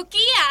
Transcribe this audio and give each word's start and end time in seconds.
Rukia 0.00 0.48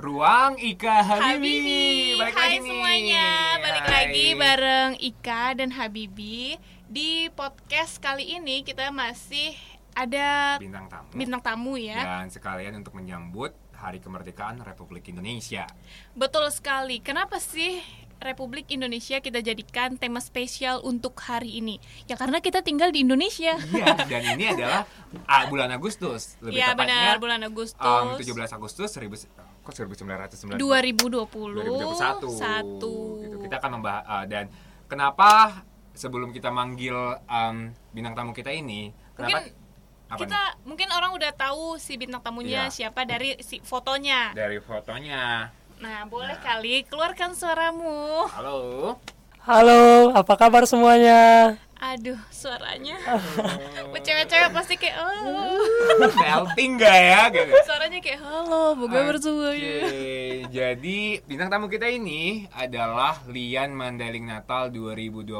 Ruang 0.00 0.56
Ika 0.56 1.04
Habibi. 1.04 1.20
Habibi 1.20 1.84
Balik 2.16 2.32
Hai 2.32 2.40
lagi 2.40 2.56
nih. 2.56 2.64
semuanya 2.64 3.26
Balik 3.60 3.84
Hai. 3.84 3.92
lagi 3.92 4.26
bareng 4.32 4.90
Ika 4.96 5.44
dan 5.52 5.70
Habibi 5.76 6.56
Di 6.88 7.28
podcast 7.28 8.00
kali 8.00 8.40
ini 8.40 8.64
kita 8.64 8.88
masih 8.88 9.52
ada 9.92 10.56
bintang 10.56 10.88
tamu. 10.88 11.12
bintang 11.12 11.42
tamu 11.44 11.74
ya 11.76 12.00
Dan 12.00 12.32
sekalian 12.32 12.80
untuk 12.80 12.96
menyambut 12.96 13.52
Hari 13.76 14.00
Kemerdekaan 14.00 14.64
Republik 14.64 15.04
Indonesia. 15.06 15.68
Betul 16.16 16.48
sekali 16.48 17.04
Kenapa 17.04 17.36
sih 17.36 17.84
Republik 18.18 18.66
Indonesia 18.74 19.22
kita 19.22 19.38
jadikan 19.40 19.94
tema 19.94 20.18
spesial 20.18 20.82
untuk 20.82 21.14
hari 21.22 21.62
ini 21.62 21.78
Ya 22.10 22.18
karena 22.18 22.42
kita 22.42 22.66
tinggal 22.66 22.90
di 22.90 23.06
Indonesia 23.06 23.54
Iya, 23.70 23.94
dan 24.06 24.22
ini 24.34 24.44
adalah 24.58 24.84
ah, 25.24 25.46
bulan 25.46 25.70
Agustus. 25.70 26.34
Lebih 26.42 26.58
Iya 26.58 26.74
tepatnya 26.74 27.14
benar 27.14 27.18
bulan 27.22 27.40
Agustus 27.46 27.78
um, 27.78 28.18
17 28.18 28.58
Agustus 28.58 28.88
1000 28.98 29.62
kok 29.62 29.72
1990 29.76 30.56
2020 30.56 31.28
2021 31.28 32.40
Satu 32.40 32.94
gitu. 33.20 33.36
Kita 33.44 33.54
akan 33.60 33.70
membahas 33.78 34.04
uh, 34.08 34.24
dan 34.24 34.48
kenapa 34.88 35.62
sebelum 35.92 36.30
kita 36.30 36.48
manggil 36.48 36.94
um, 37.26 37.74
bintang 37.90 38.14
tamu 38.14 38.30
kita 38.30 38.54
ini, 38.54 38.94
kenapa 39.18 39.42
Mungkin 39.42 39.66
apa 40.08 40.24
kita 40.24 40.40
mungkin 40.64 40.88
orang 40.88 41.12
udah 41.12 41.32
tahu 41.36 41.76
si 41.76 42.00
bintang 42.00 42.24
tamunya 42.24 42.72
Iya. 42.72 42.72
siapa 42.72 43.04
dari 43.04 43.36
si 43.44 43.60
fotonya. 43.60 44.32
nih? 44.32 44.40
dari 44.40 44.56
fotonya? 44.56 45.52
Nah, 45.78 46.02
boleh 46.10 46.34
kali 46.42 46.82
keluarkan 46.90 47.38
suaramu. 47.38 48.26
Halo. 48.34 48.98
Halo, 49.46 50.10
apa 50.10 50.34
kabar 50.34 50.66
semuanya? 50.66 51.54
Aduh, 51.78 52.18
suaranya. 52.34 52.98
Cewek-cewek 54.02 54.50
pasti 54.50 54.74
kayak 54.74 54.98
oh. 54.98 55.54
Melting 56.18 56.82
gak 56.82 56.98
ya? 56.98 57.22
Gitu. 57.30 57.54
Suaranya 57.62 58.02
kayak 58.02 58.20
halo, 58.26 58.74
boga 58.74 59.06
bersemuanya. 59.06 59.86
Oke, 59.86 60.50
jadi 60.50 60.98
bintang 61.22 61.46
tamu 61.46 61.70
kita 61.70 61.86
ini 61.86 62.50
adalah 62.50 63.22
Lian 63.30 63.70
Mandaling 63.70 64.26
Natal 64.26 64.74
2021. 64.74 65.30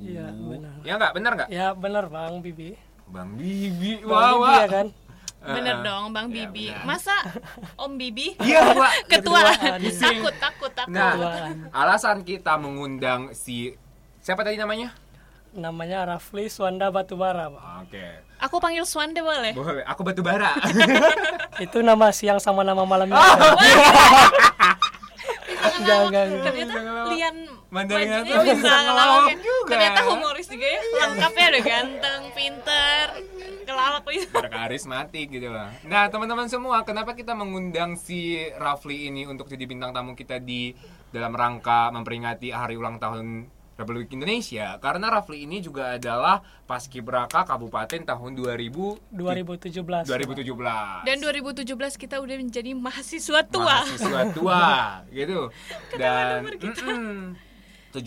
Iya, 0.00 0.32
benar. 0.32 0.72
Ya 0.80 0.92
nggak, 0.96 1.12
benar 1.12 1.30
nggak? 1.36 1.48
Ya 1.52 1.66
benar 1.76 2.04
Bang 2.08 2.40
Bibi. 2.40 2.72
Bang 3.06 3.36
Bibi, 3.36 4.00
Bang 4.00 4.08
wah, 4.08 4.32
Bibi 4.32 4.40
wah. 4.40 4.60
ya 4.64 4.68
kan? 4.72 4.86
Bener 5.48 5.76
dong, 5.80 6.10
Bang 6.10 6.26
Iya, 6.26 6.48
Bibi. 6.48 6.66
benar. 6.68 6.84
Masa 6.84 7.16
Om 7.76 7.92
Bibi? 7.94 8.26
Iya. 8.42 8.60
Ketuaan. 9.06 9.78
takut, 9.78 10.34
takut, 10.36 10.72
takut. 10.72 10.90
Nah, 10.90 11.12
Ketuaan. 11.12 11.54
alasan 11.70 12.16
kita 12.20 12.54
mengundang 12.56 13.30
si 13.32 13.78
siapa 14.18 14.42
tadi 14.42 14.56
namanya? 14.56 14.90
Namanya 15.52 16.04
Rafli 16.06 16.46
Swanda 16.46 16.90
Batubara, 16.90 17.48
Bang. 17.48 17.86
Oke, 17.86 18.04
Aku 18.36 18.60
panggil 18.60 18.84
Swande 18.84 19.18
boleh? 19.18 19.56
boleh. 19.56 19.80
Aku 19.86 20.04
batu 20.04 20.20
bara. 20.20 20.52
Itu 21.64 21.80
nama 21.80 22.12
siang 22.12 22.36
sama 22.36 22.60
nama 22.60 22.84
malamnya. 22.84 23.16
Oh. 23.16 23.56
Jangan. 25.84 26.26
Ternyata 26.40 26.78
Lian 27.12 27.36
Natal 27.66 28.00
bisa 28.24 28.40
bisa 28.56 28.72
ngelawak 28.86 29.26
ya. 29.28 29.36
juga. 29.42 29.70
Ternyata 29.74 30.00
humoris 30.08 30.46
juga 30.48 30.66
ya. 30.66 30.80
Lengkapnya 30.80 31.44
udah 31.52 31.62
ganteng, 31.66 32.20
pinter, 32.32 33.04
kelawak 33.66 34.02
bisa. 34.08 34.30
Berkarismatik 34.32 35.26
gitu 35.28 35.48
lah. 35.50 35.68
Nah, 35.84 36.08
teman-teman 36.08 36.48
semua, 36.48 36.86
kenapa 36.86 37.12
kita 37.12 37.34
mengundang 37.36 37.98
si 37.98 38.38
Rafli 38.56 39.10
ini 39.10 39.26
untuk 39.28 39.50
jadi 39.50 39.66
bintang 39.66 39.92
tamu 39.92 40.14
kita 40.16 40.40
di 40.40 40.72
dalam 41.10 41.34
rangka 41.34 41.90
memperingati 41.92 42.54
hari 42.54 42.78
ulang 42.78 42.96
tahun 43.02 43.55
Republik 43.76 44.08
Indonesia? 44.10 44.80
Karena 44.80 45.12
Rafli 45.12 45.44
ini 45.44 45.60
juga 45.60 45.94
adalah 45.94 46.40
paskibraka 46.64 47.44
Kabupaten 47.44 48.02
tahun 48.02 48.30
2000 48.32 49.12
2017. 49.12 50.08
2017. 50.08 51.04
Dan 51.04 51.16
2017 51.20 51.68
kita 51.94 52.16
udah 52.18 52.36
menjadi 52.36 52.72
mahasiswa 52.72 53.40
tua. 53.44 53.84
Mahasiswa 53.84 54.22
tua 54.32 54.64
gitu. 55.14 55.52
Dan 55.92 56.48
mm-mm, 56.56 57.36
17 57.92 58.00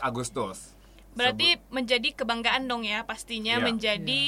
Agustus. 0.00 0.78
Berarti 1.12 1.58
menjadi 1.68 2.14
kebanggaan 2.14 2.66
dong 2.66 2.86
ya 2.86 3.02
pastinya 3.02 3.58
Iya. 3.58 3.64
menjadi 3.64 4.22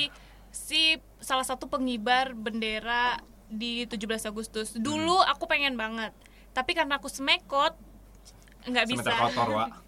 si 0.51 0.97
salah 1.21 1.45
satu 1.45 1.69
pengibar 1.69 2.33
bendera 2.33 3.23
di 3.47 3.87
17 3.87 4.27
Agustus. 4.27 4.75
Dulu 4.75 5.15
Hmm. 5.15 5.31
aku 5.31 5.47
pengen 5.47 5.79
banget. 5.79 6.11
Tapi 6.51 6.75
karena 6.75 6.99
aku 6.99 7.07
semekot 7.07 7.79
nggak 8.65 8.87
bisa. 8.89 9.13
Kotor, 9.15 9.49
Wak. 9.55 9.71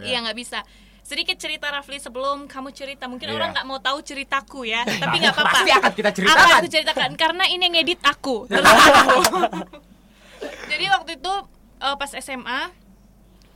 Iya 0.00 0.20
nggak 0.20 0.34
bisa. 0.34 0.62
Sedikit 1.00 1.34
cerita 1.34 1.66
Rafli 1.66 1.96
sebelum 1.96 2.44
kamu 2.44 2.70
cerita. 2.70 3.06
Mungkin 3.06 3.26
Iya. 3.26 3.34
orang 3.34 3.50
nggak 3.50 3.64
mau 3.64 3.78
tahu 3.78 4.00
ceritaku 4.00 4.62
ya, 4.62 4.84
tapi 4.84 5.18
nggak 5.18 5.32
apa-apa. 5.32 5.56
Pasti 5.56 5.70
akan 5.70 5.92
kita 5.92 6.06
Akan 6.06 6.14
ceritakan. 6.14 6.54
aku 6.54 6.68
ceritakan 6.68 7.16
karena 7.16 7.44
ini 7.46 7.62
yang 7.62 7.74
ngedit 7.74 8.00
aku. 8.02 8.44
Jadi 10.68 10.84
waktu 10.86 11.10
itu 11.16 11.32
eh, 11.80 11.94
pas 11.96 12.10
SMA 12.12 12.60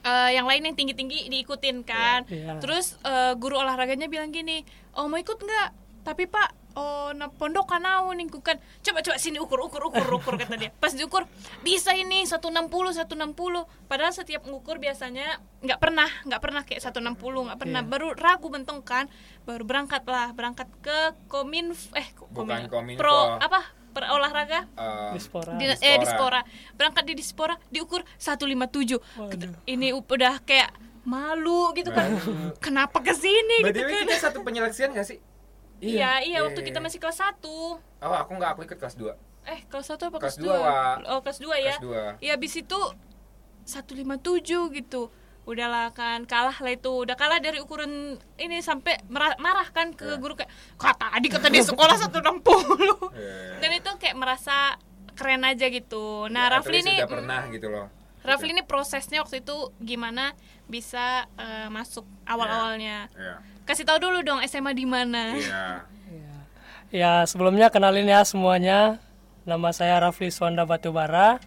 eh, 0.02 0.28
yang 0.32 0.46
lain 0.46 0.62
yang 0.64 0.74
tinggi-tinggi 0.74 1.28
diikutin 1.28 1.82
kan. 1.82 2.24
Iya. 2.26 2.58
Terus 2.58 2.96
eh, 3.02 3.32
guru 3.36 3.56
olahraganya 3.56 4.08
bilang 4.08 4.30
gini, 4.30 4.62
"Oh, 4.92 5.06
mau 5.06 5.16
ikut 5.16 5.36
nggak?" 5.36 5.68
Tapi 6.02 6.26
Pak, 6.26 6.48
oh 6.74 7.10
na 7.10 7.28
pondok 7.28 7.66
kanau 7.66 8.10
nih 8.10 8.26
kan. 8.34 8.56
Coba 8.80 9.00
coba 9.00 9.16
sini 9.16 9.36
ukur 9.36 9.60
ukur 9.62 9.82
ukur 9.84 10.08
ukur 10.14 10.34
kata 10.36 10.54
dia. 10.54 10.70
Pas 10.72 10.90
diukur 10.90 11.24
bisa 11.60 11.92
ini 11.92 12.22
160 12.22 12.68
160. 12.68 13.08
Padahal 13.84 14.10
setiap 14.10 14.42
ngukur 14.42 14.76
biasanya 14.76 15.36
nggak 15.58 15.78
pernah 15.78 16.08
nggak 16.22 16.40
pernah 16.40 16.62
kayak 16.62 16.80
160 16.82 17.16
nggak 17.18 17.58
pernah. 17.58 17.80
Iya. 17.80 17.88
Baru 17.88 18.08
ragu 18.12 18.48
bentung 18.48 18.80
kan. 18.80 19.06
Baru 19.42 19.62
berangkat 19.62 20.02
lah 20.04 20.30
berangkat 20.30 20.68
ke 20.80 20.98
komin 21.26 21.72
eh 21.92 22.08
Bukan 22.28 22.66
Kominfo. 22.66 22.96
pro 22.96 23.16
apa 23.36 23.60
per 23.92 24.08
olahraga 24.08 24.64
Eh, 24.72 25.12
Dispora. 25.12 25.52
di, 25.54 25.68
Dispora. 25.68 25.84
eh 25.84 25.96
dispora 25.98 26.40
berangkat 26.72 27.04
di 27.04 27.14
dispora 27.14 27.54
diukur 27.68 28.00
157 28.16 28.96
Waduh. 29.20 29.52
ini 29.66 29.92
udah 29.92 30.40
kayak 30.40 30.72
malu 31.04 31.74
gitu 31.74 31.90
kan 31.90 32.08
kenapa 32.56 33.02
ke 33.02 33.12
sini 33.12 33.60
gitu 33.60 33.84
BTW 33.84 33.90
kan 33.90 34.00
kita 34.06 34.16
satu 34.22 34.40
penyeleksian 34.40 34.94
gak 34.94 35.04
sih? 35.04 35.18
Iya 35.82 36.22
iya 36.22 36.38
Iya, 36.38 36.38
waktu 36.46 36.60
iya. 36.62 36.68
kita 36.70 36.78
masih 36.78 36.98
kelas 36.98 37.18
1 37.18 37.42
Oh, 37.42 38.14
aku 38.14 38.32
nggak, 38.34 38.50
aku 38.54 38.60
ikut 38.64 38.78
kelas 38.78 38.94
2 38.94 39.10
eh 39.42 39.60
kelas 39.66 39.86
1 39.90 39.98
apa 39.98 40.16
Kelas 40.22 40.36
kelas, 40.36 40.36
dua, 40.38 40.54
2 40.54 40.62
Wak. 40.62 40.96
oh 41.08 41.20
kelas 41.20 41.38
2 41.38 41.50
ya 41.58 41.74
Kelas 41.74 41.82
dua. 41.82 42.02
ya 42.18 42.30
habis 42.32 42.54
itu 42.54 42.80
157 43.64 44.46
gitu 44.72 45.02
udahlah 45.42 45.90
kan 45.90 46.22
kalah 46.22 46.54
lah 46.54 46.70
itu 46.70 47.02
udah 47.02 47.18
kalah 47.18 47.42
dari 47.42 47.58
ukuran 47.58 48.14
ini 48.38 48.62
sampai 48.62 48.94
marah, 49.10 49.34
marah 49.36 49.66
kan 49.68 49.90
ke 49.90 50.06
Iya. 50.06 50.16
guru 50.16 50.38
kayak 50.38 50.46
kata 50.78 51.18
adik 51.18 51.34
kata 51.34 51.50
dia 51.50 51.66
sekolah 51.66 51.98
160 51.98 53.10
Iya. 53.12 53.58
dan 53.58 53.70
itu 53.74 53.90
kayak 53.98 54.14
merasa 54.14 54.78
keren 55.12 55.42
aja 55.42 55.66
gitu 55.66 56.30
nah 56.30 56.46
Ya, 56.46 56.52
Rafli 56.54 56.78
ini 56.80 56.94
udah 56.96 57.10
pernah 57.10 57.40
gitu 57.50 57.66
loh 57.66 57.90
Rafli 58.22 58.54
ini 58.54 58.62
prosesnya 58.62 59.18
waktu 59.18 59.42
itu 59.42 59.74
gimana 59.82 60.30
bisa 60.64 61.26
eh, 61.34 61.66
masuk 61.66 62.06
awal-awalnya. 62.22 63.10
Iya. 63.10 63.34
Kasih 63.62 63.86
tahu 63.86 63.98
dulu 64.02 64.26
dong 64.26 64.42
SMA 64.46 64.74
di 64.74 64.86
mana. 64.86 65.38
Iya. 65.38 65.64
Ya, 66.92 67.12
sebelumnya 67.24 67.72
kenalin 67.72 68.04
ya 68.04 68.20
semuanya. 68.26 69.00
Nama 69.48 69.72
saya 69.72 69.96
Rafli 70.02 70.28
Swanda 70.28 70.68
Batubara. 70.68 71.40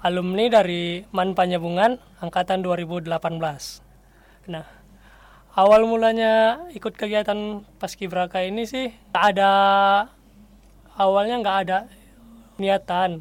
Alumni 0.00 0.48
dari 0.48 1.04
Man 1.12 1.36
Panyabungan 1.36 2.00
angkatan 2.22 2.64
2018. 2.64 3.10
Nah, 4.48 4.64
awal 5.52 5.84
mulanya 5.84 6.64
ikut 6.72 6.94
kegiatan 6.96 7.66
Paskibraka 7.76 8.46
ini 8.46 8.64
sih 8.64 8.88
nggak 9.12 9.24
ada 9.36 9.52
awalnya 10.96 11.44
nggak 11.44 11.58
ada 11.66 11.78
niatan. 12.56 13.20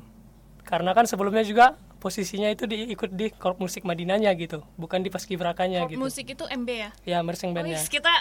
Karena 0.64 0.92
kan 0.96 1.10
sebelumnya 1.10 1.44
juga 1.44 1.76
posisinya 1.98 2.48
itu 2.48 2.64
diikut 2.64 3.10
di 3.10 3.30
korp 3.30 3.58
musik 3.58 3.82
Madinahnya 3.82 4.32
gitu, 4.34 4.62
bukan 4.76 5.02
di 5.02 5.10
Paskibrakanya 5.10 5.84
Korp 5.84 5.92
gitu. 5.92 6.00
musik 6.00 6.26
itu 6.28 6.44
MB 6.44 6.70
ya. 6.70 6.90
Ya, 7.04 7.18
marching 7.20 7.52
bandnya. 7.52 7.76
Wis, 7.76 7.90
kita 7.90 8.14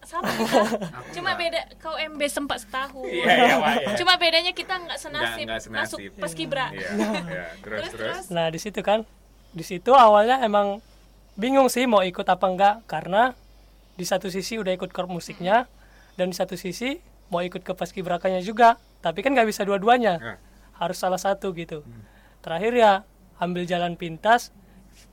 sama 0.00 0.30
kita. 0.38 0.62
Cuma 1.12 1.34
beda 1.34 1.60
kau 1.76 1.94
MB 1.94 2.20
sempat 2.26 2.62
setahun. 2.62 3.04
Iya, 3.04 3.26
iya, 3.28 3.54
Wak, 3.58 3.74
iya. 3.76 3.88
Cuma 3.98 4.14
bedanya 4.16 4.52
kita 4.52 4.74
nggak 4.78 4.98
senasib, 4.98 5.44
nggak 5.44 5.60
senasib. 5.60 5.98
masuk 5.98 5.98
paskibra. 6.16 6.70
Iya. 6.70 6.88
Iya. 6.96 7.44
Terus 7.60 7.80
Terus, 7.82 7.90
terus. 7.92 8.24
Nah 8.30 8.46
di 8.48 8.58
situ 8.58 8.80
kan, 8.80 9.02
di 9.50 9.62
situ 9.62 9.90
awalnya 9.92 10.40
emang 10.40 10.78
bingung 11.34 11.66
sih 11.68 11.84
mau 11.84 12.00
ikut 12.00 12.24
apa 12.24 12.46
enggak 12.46 12.74
karena 12.86 13.34
di 13.94 14.06
satu 14.06 14.30
sisi 14.30 14.56
udah 14.56 14.72
ikut 14.72 14.90
korp 14.90 15.06
musiknya 15.06 15.66
dan 16.14 16.30
di 16.30 16.36
satu 16.38 16.54
sisi 16.54 16.98
mau 17.28 17.42
ikut 17.42 17.60
ke 17.60 17.74
paskibrakanya 17.74 18.40
juga, 18.40 18.78
tapi 18.98 19.20
kan 19.20 19.34
nggak 19.34 19.44
bisa 19.46 19.60
dua-duanya, 19.60 20.16
Nah. 20.16 20.38
harus 20.78 20.96
salah 20.96 21.18
satu 21.18 21.52
gitu. 21.52 21.84
Terakhir 22.48 22.72
ya 22.80 23.04
ambil 23.36 23.68
jalan 23.68 23.92
pintas, 23.92 24.56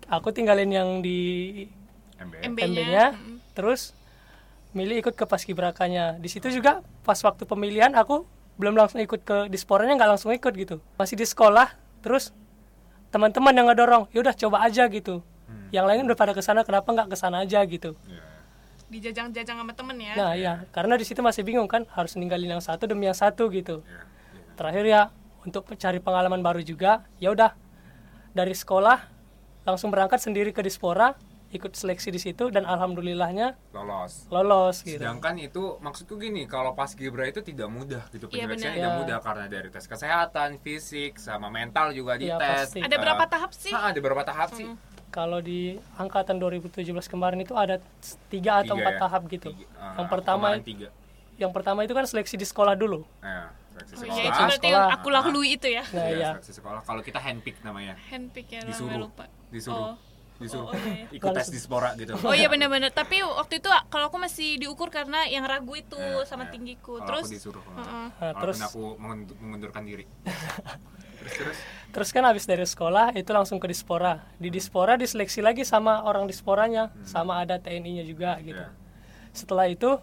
aku 0.07 0.31
tinggalin 0.31 0.71
yang 0.71 1.03
di 1.03 1.67
MB. 2.15 2.55
MB-nya. 2.55 2.63
MB-nya, 2.71 3.05
terus 3.51 3.91
milih 4.71 5.03
ikut 5.03 5.19
ke 5.19 5.27
paskibrakanya. 5.27 6.15
Di 6.15 6.31
situ 6.31 6.47
juga 6.47 6.79
pas 7.03 7.19
waktu 7.19 7.43
pemilihan 7.43 7.91
aku 7.91 8.23
belum 8.55 8.79
langsung 8.79 9.03
ikut 9.03 9.27
ke 9.27 9.51
disporanya 9.51 9.99
nggak 9.99 10.15
langsung 10.15 10.31
ikut 10.31 10.53
gitu. 10.55 10.79
Masih 10.95 11.19
di 11.19 11.27
sekolah, 11.27 11.75
terus 11.99 12.31
teman-teman 13.11 13.51
yang 13.51 13.67
ngedorong, 13.67 14.07
yaudah 14.15 14.31
coba 14.31 14.63
aja 14.63 14.87
gitu. 14.87 15.19
Yang 15.75 15.85
lain 15.91 15.99
udah 16.07 16.15
pada 16.15 16.31
ke 16.31 16.39
sana, 16.39 16.63
kenapa 16.63 16.87
nggak 16.87 17.11
ke 17.11 17.17
sana 17.19 17.43
aja 17.43 17.59
gitu. 17.67 17.99
Iya. 18.07 18.23
Dijajang-jajang 18.87 19.59
sama 19.59 19.75
temen 19.75 19.99
ya. 19.99 20.15
Nah 20.15 20.31
iya, 20.39 20.53
karena 20.71 20.95
di 20.95 21.03
situ 21.03 21.19
masih 21.19 21.43
bingung 21.43 21.67
kan, 21.67 21.83
harus 21.99 22.15
ninggalin 22.15 22.47
yang 22.47 22.63
satu 22.63 22.87
demi 22.87 23.11
yang 23.11 23.17
satu 23.17 23.51
gitu. 23.51 23.83
Iya. 23.83 24.07
Iya. 24.39 24.55
Terakhir 24.55 24.85
ya, 24.87 25.01
untuk 25.45 25.69
cari 25.71 25.99
pengalaman 25.99 26.41
baru 26.41 26.59
juga 26.59 27.05
ya 27.15 27.29
udah 27.29 27.53
dari 28.31 28.51
sekolah 28.51 28.99
langsung 29.63 29.89
berangkat 29.89 30.19
sendiri 30.19 30.49
ke 30.49 30.59
Dispora 30.59 31.13
ikut 31.47 31.71
seleksi 31.71 32.09
di 32.09 32.19
situ 32.19 32.49
dan 32.49 32.65
alhamdulillahnya 32.65 33.55
lolos 33.71 34.27
lolos 34.27 34.83
gitu 34.83 34.99
Sedangkan 34.99 35.39
itu 35.39 35.79
maksudku 35.79 36.17
gini, 36.17 36.43
kalau 36.45 36.75
pas 36.75 36.91
Gibra 36.91 37.23
itu 37.23 37.39
tidak 37.39 37.69
mudah 37.69 38.03
gitu 38.09 38.27
Iya, 38.27 38.43
penyeleksiannya 38.43 38.75
tidak 38.75 38.91
Iya. 38.91 38.99
mudah 38.99 39.17
karena 39.21 39.45
dari 39.47 39.69
tes 39.69 39.85
kesehatan, 39.85 40.59
fisik, 40.59 41.15
sama 41.15 41.47
mental 41.47 41.89
juga 41.89 42.19
Iya, 42.19 42.35
dites. 42.35 42.75
pasti. 42.75 42.79
Ada 42.81 42.91
Eh, 42.91 42.99
berapa 42.99 43.23
tahap 43.25 43.51
sih? 43.55 43.71
ah, 43.71 43.87
ada 43.87 43.99
berapa 44.01 44.23
tahap 44.23 44.49
sih? 44.51 44.67
kalau 45.07 45.39
di 45.39 45.79
angkatan 45.95 46.35
2017 46.35 46.75
kemarin 47.07 47.39
itu 47.39 47.55
ada 47.55 47.79
tiga 48.27 48.59
atau 48.59 48.75
Tiga 48.75 48.83
empat 48.83 48.93
ya? 48.93 48.99
tahap 48.99 49.21
gitu 49.29 49.49
Tiga. 49.49 49.65
Ah, 49.79 49.95
yang 49.95 50.07
pertama 50.11 50.47
kemarin 50.51 50.65
tiga. 50.65 50.87
yang 51.37 51.51
pertama 51.51 51.79
itu 51.81 51.93
kan 51.93 52.03
seleksi 52.03 52.35
di 52.35 52.43
sekolah 52.43 52.75
dulu 52.75 53.07
Ya, 53.21 53.47
seleksi 53.77 53.93
Oh, 53.93 53.99
sekolah. 53.99 54.15
iya, 54.15 54.23
itu 54.23 54.31
Sekolah. 54.31 54.47
berarti 54.47 54.67
yang 54.67 54.87
aku 54.89 55.07
lalui 55.09 55.49
itu 55.51 55.67
ya. 55.69 55.83
nah 55.85 56.05
Iya, 56.05 56.15
ya 56.15 56.29
seleksi 56.33 56.53
sekolah. 56.53 56.81
Kalau 56.81 57.01
kita 57.01 57.19
handpick 57.19 57.55
namanya, 57.61 57.93
Handpick 58.05 58.47
ya, 58.47 58.61
disuruh, 58.61 58.97
lupa. 59.01 59.25
disuruh, 59.47 59.91
Oh. 59.91 59.95
disuruh, 60.35 60.67
Oh, 60.67 60.71
oh, 60.71 60.79
iya. 60.81 61.07
ikut 61.09 61.31
tes 61.33 61.47
di 61.47 61.57
Spora 61.57 61.95
gitu. 61.95 62.11
Oh 62.17 62.31
iya 62.31 62.45
benar-benar. 62.45 62.91
Tapi 62.91 63.19
waktu 63.21 63.57
itu 63.57 63.69
kalau 63.85 64.05
aku 64.05 64.17
masih 64.17 64.55
diukur 64.57 64.87
karena 64.89 65.23
yang 65.25 65.43
ragu 65.43 65.71
itu 65.73 65.95
Ya, 65.95 66.23
sama 66.23 66.45
ya. 66.45 66.51
tinggiku. 66.51 66.97
Kalau 66.97 67.07
Terus 67.19 67.25
aku 67.25 67.33
disuruh, 67.33 67.63
Heeh. 67.65 67.79
Nah, 67.79 68.09
Walaupun 68.21 68.41
terus 68.41 68.57
aku 68.61 68.83
mengundur- 68.95 69.37
mengundurkan 69.37 69.83
diri. 69.83 70.05
terus 71.15 71.33
terus. 71.33 71.57
terus 71.89 72.09
kan 72.11 72.23
habis 72.23 72.43
dari 72.43 72.61
sekolah 72.63 73.11
itu 73.13 73.31
langsung 73.31 73.57
ke 73.57 73.65
Dispora 73.65 74.27
di 74.35 74.49
Dispora 74.49 74.93
diseleksi 74.93 75.39
lagi 75.39 75.63
sama 75.63 76.03
orang 76.03 76.27
Disporanya 76.27 76.91
sama 77.01 77.39
ada 77.39 77.55
TNI-nya 77.55 78.03
juga 78.03 78.35
gitu 78.39 78.59
Ya. 78.59 78.69
setelah 79.31 79.65
itu 79.65 79.97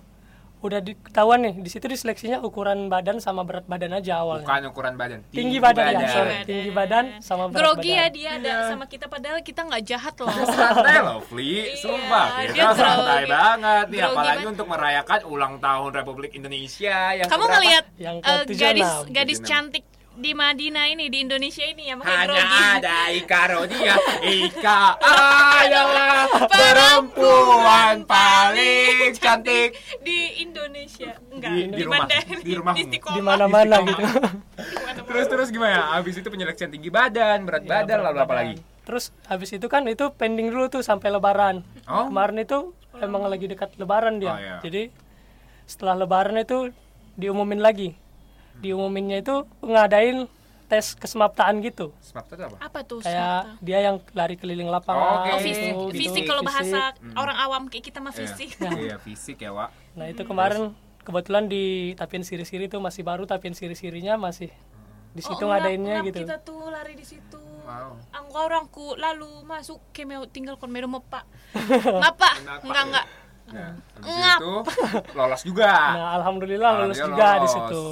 udah 0.62 0.78
diketahuan 0.78 1.42
nih 1.42 1.54
di 1.56 1.66
situ 1.66 1.84
diseleksinya 1.84 2.38
ukuran 2.38 2.86
badan 2.86 3.18
sama 3.18 3.42
berat 3.42 3.66
badan 3.66 3.92
aja 3.92 4.22
awalnya 4.22 4.46
Bukan 4.46 4.62
ukuran 4.70 4.94
badan, 4.94 5.18
tinggi, 5.28 5.58
badan, 5.58 5.82
ya 5.84 5.92
badan. 5.92 6.08
sorry 6.08 6.34
tinggi 6.42 6.70
badan 6.70 7.04
sama 7.18 7.44
berat 7.46 7.58
grogi 7.58 7.90
ya 7.90 7.98
badan 8.00 8.12
dia 8.12 8.30
ada 8.32 8.52
sama 8.68 8.84
kita 8.86 9.06
padahal 9.06 9.38
kita 9.40 9.60
nggak 9.60 9.82
jahat 9.84 10.14
loh. 10.16 10.30
santai 10.54 10.98
loh, 11.00 11.18
Fli. 11.20 11.50
Iya, 11.68 11.74
Sumpah, 11.76 12.26
dia 12.38 12.52
kita 12.52 12.72
santai 12.72 13.18
grogi. 13.18 13.30
banget 13.30 13.84
nih. 13.84 13.98
Grogi 13.98 14.08
Apalagi 14.08 14.36
banget. 14.38 14.52
untuk 14.52 14.66
merayakan 14.68 15.20
ulang 15.26 15.54
tahun 15.58 15.90
Republik 15.92 16.30
Indonesia 16.32 16.96
yang 17.12 17.26
Kamu 17.26 17.44
ngelihat 17.44 17.84
Yang 17.96 18.16
eh, 18.18 18.42
ke-76. 18.44 18.56
gadis 18.56 18.90
gadis 19.10 19.38
76. 19.40 19.50
cantik 19.50 19.84
di 20.14 20.32
Madinah 20.32 20.86
ini 20.86 21.06
di 21.06 21.18
Indonesia 21.20 21.64
ini 21.64 21.88
ya 21.88 21.94
makanya 21.94 22.16
Hanya 22.18 22.36
grogi. 22.36 22.62
ada 22.76 22.98
Ika 23.10 23.40
Rodia 23.48 23.94
Ika 24.44 24.80
adalah 25.00 26.16
perempuan 26.46 28.04
paling 28.04 29.16
cantik 29.16 29.72
di 29.98 30.18
Indonesia. 30.38 31.16
Enggak, 31.26 31.50
Di- 31.50 31.68
di 31.70 31.82
rumah. 31.82 32.06
Di. 32.06 32.52
Istiqomah. 32.82 33.14
di 33.14 33.20
mana-mana 33.20 33.76
gitu. 33.82 34.02
Terus 35.02 35.26
terus 35.26 35.48
gimana? 35.48 35.94
Abis 35.94 36.14
itu 36.14 36.28
penyeleksian 36.28 36.68
tinggi 36.68 36.88
badan, 36.88 37.44
berat 37.44 37.62
Ya, 37.62 37.80
badan, 37.80 37.98
berat 37.98 38.06
lalu 38.06 38.18
apa 38.20 38.34
lagi? 38.34 38.56
terus 38.82 39.14
habis 39.24 39.46
itu 39.48 39.62
kan 39.66 39.86
itu 39.86 40.10
pending 40.10 40.50
dulu 40.50 40.66
tuh 40.68 40.82
sampai 40.82 41.06
lebaran 41.08 41.62
Oh. 41.84 42.10
kemarin 42.10 42.42
itu 42.42 42.74
emang 42.96 43.22
lagi 43.24 43.46
dekat 43.46 43.70
lebaran 43.76 44.18
dia 44.18 44.28
Oh, 44.28 44.36
iya. 44.36 44.56
jadi 44.58 44.90
setelah 45.64 45.94
lebaran 45.96 46.34
itu 46.36 46.74
diumumin 47.14 47.62
lagi 47.62 47.94
diumuminnya 48.62 49.18
itu 49.18 49.34
ngadain 49.60 50.30
tes 50.64 50.94
kesemaptaan 50.94 51.60
gitu 51.60 51.92
Sebab 52.00 52.24
itu 52.24 52.42
apa? 52.42 52.56
Apa 52.62 52.80
tuh? 52.80 53.04
kayak 53.04 53.60
dia 53.60 53.78
yang 53.82 54.00
lari 54.12 54.34
keliling 54.34 54.66
lapangan 54.66 55.20
Oke. 55.20 55.28
Oh, 55.28 55.36
Gitu, 55.36 55.44
fisik, 55.44 55.68
gitu, 55.68 55.84
fisik 55.92 56.22
kalau 56.24 56.40
fisik. 56.40 56.48
bahasa 56.48 56.80
orang 57.12 57.36
awam 57.38 57.62
kayak 57.66 57.84
kita 57.84 57.98
mah 57.98 58.08
Iya. 58.08 58.20
fisik. 58.24 58.48
Iya, 58.80 58.96
fisik 58.96 59.36
ya, 59.38 59.50
Wak. 59.50 59.68
nah 59.92 60.06
itu 60.06 60.22
kemarin 60.22 60.72
kebetulan 60.98 61.44
di 61.44 61.64
tapian 61.92 62.22
siri-siri 62.22 62.66
tuh 62.66 62.78
masih 62.78 63.02
baru 63.02 63.26
tapian 63.26 63.52
siri-sirinya 63.52 64.16
masih 64.16 64.48
di 65.12 65.20
situ 65.20 65.44
Oh, 65.44 65.50
ngadainnya 65.50 66.00
gitu 66.06 66.24
Kita 66.24 66.40
tuh 66.40 66.72
lari 66.72 66.94
di 66.94 67.04
situ. 67.04 67.36
Wow. 67.62 67.94
Angka 68.10 68.38
orangku 68.42 68.96
lalu 68.96 69.44
masuk 69.44 69.78
ke 69.92 70.02
meu 70.02 70.24
tinggal 70.24 70.56
kon 70.56 70.66
meru 70.66 70.88
mepa. 70.88 71.28
Ngapa? 72.00 72.30
Enggak 72.64 72.84
enggak. 72.88 73.06
Ya, 73.44 73.74
habis 73.92 74.06
Ngap. 74.08 74.38
itu 74.38 74.54
lolos 75.18 75.42
juga. 75.42 75.72
nah 75.92 76.08
alhamdulillah 76.16 76.70
lulus 76.78 76.96
Alhamdulillah 76.96 77.08
juga 77.08 77.28
di 77.34 77.38
lolos. 77.40 77.52
situ 77.52 77.84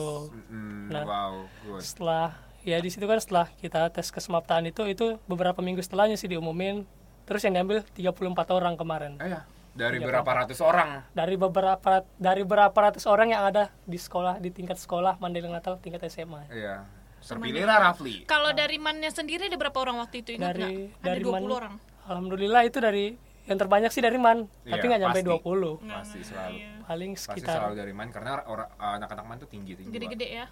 Mm, 0.48 0.86
Nah. 0.90 1.04
wow, 1.04 1.32
good. 1.64 1.80
setelah 1.80 2.28
ya 2.60 2.76
di 2.76 2.88
situ 2.88 3.04
kan 3.04 3.16
setelah 3.16 3.46
kita 3.54 3.88
tes 3.88 4.08
kesemaptaan 4.08 4.64
itu 4.64 4.82
itu 4.84 5.06
beberapa 5.24 5.58
minggu 5.58 5.80
setelahnya 5.80 6.14
sih 6.14 6.26
diumumin 6.26 6.82
terus 7.22 7.40
yang 7.40 7.54
diambil 7.56 7.82
34 7.88 8.20
orang 8.50 8.74
kemarin 8.74 9.14
Eh, 9.16 9.28
ya, 9.28 9.46
dari 9.72 9.96
Iya, 9.96 10.06
berapa 10.08 10.30
ratus 10.36 10.58
orang? 10.60 11.06
dari 11.10 11.34
beberapa 11.36 11.90
dari 12.16 12.42
berapa 12.42 12.74
ratus 12.74 13.04
orang 13.04 13.30
yang 13.30 13.42
ada 13.44 13.70
di 13.84 13.96
sekolah 13.96 14.36
di 14.36 14.48
tingkat 14.48 14.76
sekolah 14.76 15.16
Mandailing 15.16 15.50
Natal 15.50 15.76
tingkat 15.76 16.02
SMA 16.04 16.46
Iya. 16.48 16.86
Terpilihlah 17.20 17.78
Rafli. 17.84 18.24
Kalau 18.24 18.50
dari 18.50 18.76
mannya 18.76 19.08
sendiri 19.08 19.44
ada 19.44 19.54
berapa 19.54 19.76
orang 19.76 20.00
waktu 20.00 20.20
itu 20.20 20.34
ingat 20.34 20.56
dari 20.56 20.88
nggak? 20.88 20.96
Ada 20.96 21.04
dari 21.04 21.20
20 21.20 21.30
Man 21.30 21.44
orang. 21.46 21.74
alhamdulillah 22.02 22.62
itu 22.64 22.78
dari 22.78 23.06
yang 23.50 23.58
terbanyak 23.58 23.90
sih 23.90 23.98
dari 23.98 24.14
Man 24.14 24.46
tapi 24.62 24.78
Iya, 24.78 24.88
nggak 24.88 25.00
nyampe 25.02 25.20
pasti. 25.20 25.30
20 25.42 25.82
Pasti 25.82 26.20
selalu. 26.22 26.54
Iya. 26.54 26.70
paling 26.82 27.10
Pasti 27.12 27.24
sekitar 27.28 27.54
selalu 27.56 27.74
dari 27.76 27.92
man 27.92 28.08
karena 28.08 28.30
orang 28.44 28.68
anak-anak 28.76 29.24
man 29.24 29.36
tuh 29.38 29.46
tinggi 29.46 29.74
tinggi. 29.74 29.90
Gede-gede 29.90 30.26
ya. 30.32 30.46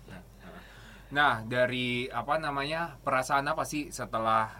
Nah, 1.08 1.40
dari 1.42 2.04
apa 2.06 2.36
namanya 2.36 2.94
perasaan 2.96 3.46
apa 3.46 3.64
sih 3.64 3.88
setelah 3.88 4.50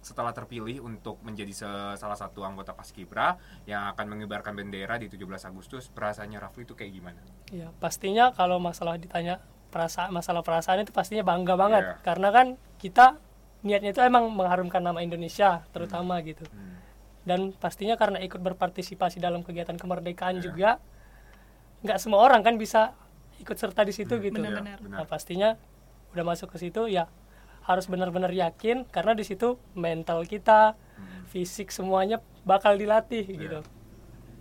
setelah 0.00 0.32
terpilih 0.32 0.82
untuk 0.82 1.16
menjadi 1.22 1.48
salah 1.94 2.12
satu 2.14 2.44
anggota 2.44 2.72
Paskibra 2.72 3.40
yang 3.64 3.88
akan 3.88 4.04
mengibarkan 4.10 4.52
bendera 4.52 5.00
di 5.00 5.08
17 5.08 5.24
Agustus, 5.46 5.88
perasaannya 5.88 6.36
Rafli 6.38 6.64
itu 6.64 6.74
kayak 6.74 6.92
gimana? 6.92 7.20
ya 7.48 7.72
pastinya 7.74 8.28
kalau 8.28 8.58
masalah 8.58 8.98
ditanya 8.98 9.40
perasaan 9.70 10.10
masalah 10.10 10.40
perasaan 10.40 10.82
itu 10.82 10.90
pastinya 10.90 11.22
bangga 11.22 11.54
banget 11.54 11.82
Iya. 11.82 11.94
karena 12.02 12.28
kan 12.30 12.46
kita 12.76 13.16
niatnya 13.62 13.90
itu 13.90 14.02
emang 14.02 14.28
mengharumkan 14.28 14.82
nama 14.82 15.00
Indonesia 15.00 15.64
terutama 15.70 16.20
gitu 16.20 16.44
Hmm. 16.46 16.76
Dan 17.24 17.52
pastinya 17.52 17.96
karena 17.96 18.20
ikut 18.20 18.38
berpartisipasi 18.38 19.18
dalam 19.18 19.40
kegiatan 19.40 19.74
kemerdekaan 19.74 20.38
Iya. 20.38 20.44
juga 20.44 20.70
nggak 21.80 21.98
semua 21.98 22.20
orang 22.20 22.40
kan 22.40 22.54
bisa 22.54 22.92
ikut 23.38 23.56
serta 23.56 23.82
di 23.82 23.92
situ 23.92 24.16
gitu 24.18 24.36
Benar-benar. 24.36 24.78
Iya, 24.78 24.84
benar. 24.84 24.98
nah 25.00 25.06
pastinya 25.06 25.56
udah 26.12 26.24
masuk 26.24 26.48
ke 26.48 26.58
situ 26.58 26.86
ya 26.86 27.08
harus 27.62 27.84
benar-benar 27.84 28.30
yakin 28.30 28.84
karena 28.86 29.12
di 29.12 29.24
situ 29.24 29.56
mental 29.74 30.24
kita 30.24 30.76
Hmm. 30.94 31.26
fisik 31.26 31.68
semuanya 31.68 32.16
bakal 32.44 32.76
dilatih 32.76 33.24
Iya. 33.24 33.36
gitu 33.38 33.60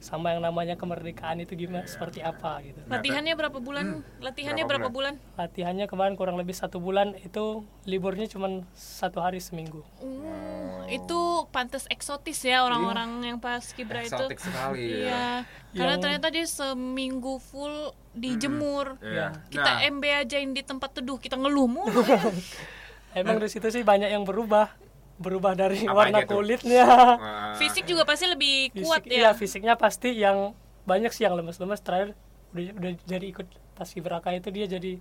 sama 0.03 0.35
yang 0.35 0.43
namanya 0.43 0.75
kemerdekaan 0.75 1.39
itu 1.39 1.55
gimana 1.55 1.87
seperti 1.87 2.19
apa 2.19 2.59
gitu 2.59 2.75
Latihannya 2.85 3.33
berapa 3.33 3.55
bulan? 3.57 4.03
Latihannya 4.19 4.67
Berapa 4.67 4.83
berapa 4.83 4.89
bulan? 4.91 5.13
latihannya 5.33 5.87
kemarin 5.87 6.13
kurang 6.13 6.35
lebih 6.35 6.51
satu 6.51 6.77
bulan 6.77 7.15
itu 7.17 7.63
liburnya 7.87 8.27
cuma 8.27 8.51
satu 8.73 9.23
hari 9.23 9.39
seminggu 9.39 9.79
Uh, 10.03 10.83
itu 10.87 11.19
pantas 11.49 11.87
eksotis 11.87 12.43
ya 12.43 12.63
orang-orang 12.63 13.23
yang 13.23 13.39
pas 13.39 13.63
kibra 13.71 14.03
itu. 14.03 14.11
Eksotik 14.11 14.39
sekali 14.39 14.83
ya. 14.83 14.99
Iya. 14.99 15.25
Karena 15.71 15.93
Yang- 15.95 16.03
ternyata 16.03 16.27
dia 16.27 16.45
seminggu 16.45 17.39
full 17.39 17.75
dijemur. 18.13 18.99
Iya. 18.99 19.31
Kita 19.47 19.71
Nah, 19.73 19.87
MB 19.89 20.03
ajain 20.21 20.51
di 20.51 20.59
tempat 20.59 20.91
teduh, 20.93 21.15
kita 21.15 21.35
ngeluh 21.35 21.67
mulu. 21.67 22.03
emang 23.15 23.37
di 23.37 23.47
situ 23.47 23.67
sih 23.69 23.81
banyak 23.81 24.09
yang 24.09 24.23
berubah 24.23 24.73
berubah 25.21 25.53
dari 25.53 25.85
Apa 25.85 26.09
warna 26.09 26.25
kulitnya 26.25 26.85
uh, 26.89 27.55
Fisik 27.61 27.85
juga 27.85 28.03
pasti 28.03 28.25
lebih 28.25 28.73
kuat 28.73 29.05
Fisik- 29.05 29.13
ya. 29.13 29.17
iya, 29.17 29.29
fisiknya 29.37 29.73
pasti 29.77 30.09
yang 30.17 30.57
banyak 30.83 31.13
sih 31.13 31.23
yang 31.23 31.37
lemes-lemes 31.37 31.79
terakhir 31.79 32.17
udah, 32.51 32.63
udah 32.77 32.91
jadi 33.05 33.25
ikut 33.29 33.47
paski 33.73 34.01
beraka 34.01 34.33
itu 34.33 34.49
dia 34.53 34.65
jadi 34.69 34.99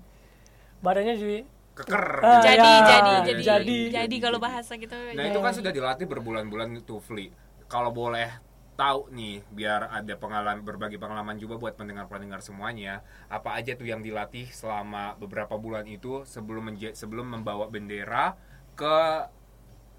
badannya 0.81 1.15
jadi 1.17 1.39
keker. 1.73 2.05
Ah, 2.21 2.45
jadi, 2.45 2.61
ya, 2.61 2.85
jadi, 2.85 3.13
jadi, 3.25 3.41
jadi. 3.41 3.79
jadi, 3.97 4.17
kalau 4.21 4.37
bahasa 4.37 4.77
gitu. 4.77 4.93
Nah, 4.93 5.25
itu 5.25 5.41
kan 5.41 5.53
sudah 5.57 5.73
dilatih 5.73 6.05
berbulan-bulan 6.05 6.69
itu 6.77 7.01
Fli. 7.01 7.33
Kalau 7.65 7.89
boleh 7.89 8.29
tahu 8.77 9.09
nih 9.13 9.45
biar 9.53 9.89
ada 9.93 10.15
pengalaman 10.17 10.65
berbagi 10.65 10.97
pengalaman 10.97 11.37
juga 11.37 11.61
buat 11.61 11.77
pendengar-pendengar 11.77 12.41
semuanya 12.41 13.05
apa 13.29 13.53
aja 13.53 13.77
tuh 13.77 13.85
yang 13.85 14.01
dilatih 14.01 14.49
selama 14.49 15.13
beberapa 15.21 15.61
bulan 15.61 15.85
itu 15.85 16.25
sebelum 16.25 16.73
menja- 16.73 16.97
sebelum 16.97 17.29
membawa 17.29 17.69
bendera 17.69 18.33
ke 18.73 19.29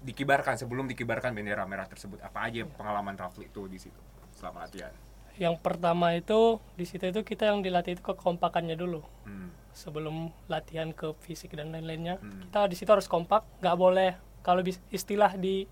dikibarkan 0.04 0.60
sebelum 0.60 0.84
dikibarkan 0.86 1.32
bendera 1.32 1.64
merah 1.64 1.88
tersebut. 1.88 2.20
Apa 2.20 2.52
aja 2.52 2.68
pengalaman 2.68 3.16
Rafli 3.16 3.48
itu 3.48 3.64
di 3.66 3.80
situ 3.80 3.96
selama 4.36 4.68
latihan? 4.68 4.92
Yang 5.34 5.58
pertama 5.64 6.14
itu 6.14 6.62
di 6.78 6.84
situ 6.86 7.10
itu 7.10 7.24
kita 7.26 7.50
yang 7.50 7.64
dilatih 7.64 7.98
itu 7.98 8.04
kekompakannya 8.04 8.76
dulu. 8.76 9.02
Hmm. 9.24 9.50
sebelum 9.74 10.30
latihan 10.46 10.94
ke 10.94 11.10
fisik 11.18 11.58
dan 11.58 11.74
lain-lainnya 11.74 12.22
Hmm. 12.22 12.46
kita 12.46 12.70
di 12.70 12.78
situ 12.78 12.86
harus 12.94 13.10
kompak 13.10 13.42
nggak 13.58 13.74
boleh. 13.74 14.14
Kalau 14.46 14.62
istilah 14.94 15.34
di 15.34 15.66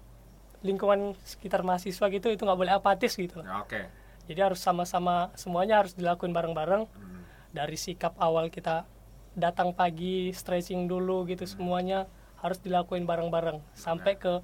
lingkungan 0.66 1.14
sekitar 1.22 1.62
mahasiswa 1.62 2.10
gitu 2.10 2.26
itu 2.34 2.42
nggak 2.42 2.58
boleh 2.58 2.74
apatis 2.74 3.14
gitu. 3.14 3.38
Ya, 3.46 3.62
oke. 3.62 3.78
Jadi 4.26 4.40
harus 4.42 4.58
sama-sama 4.58 5.30
semuanya 5.38 5.86
harus 5.86 5.94
dilakuin 5.94 6.34
bareng-bareng. 6.34 6.82
Hmm. 6.90 7.22
dari 7.52 7.76
sikap 7.76 8.16
awal 8.16 8.48
kita 8.48 8.88
datang 9.36 9.76
pagi 9.76 10.32
stretching 10.32 10.88
dulu 10.88 11.28
gitu 11.28 11.44
semuanya 11.44 12.08
harus 12.42 12.58
dilakuin 12.58 13.06
bareng-bareng 13.06 13.62
sampai 13.72 14.18
ke 14.18 14.42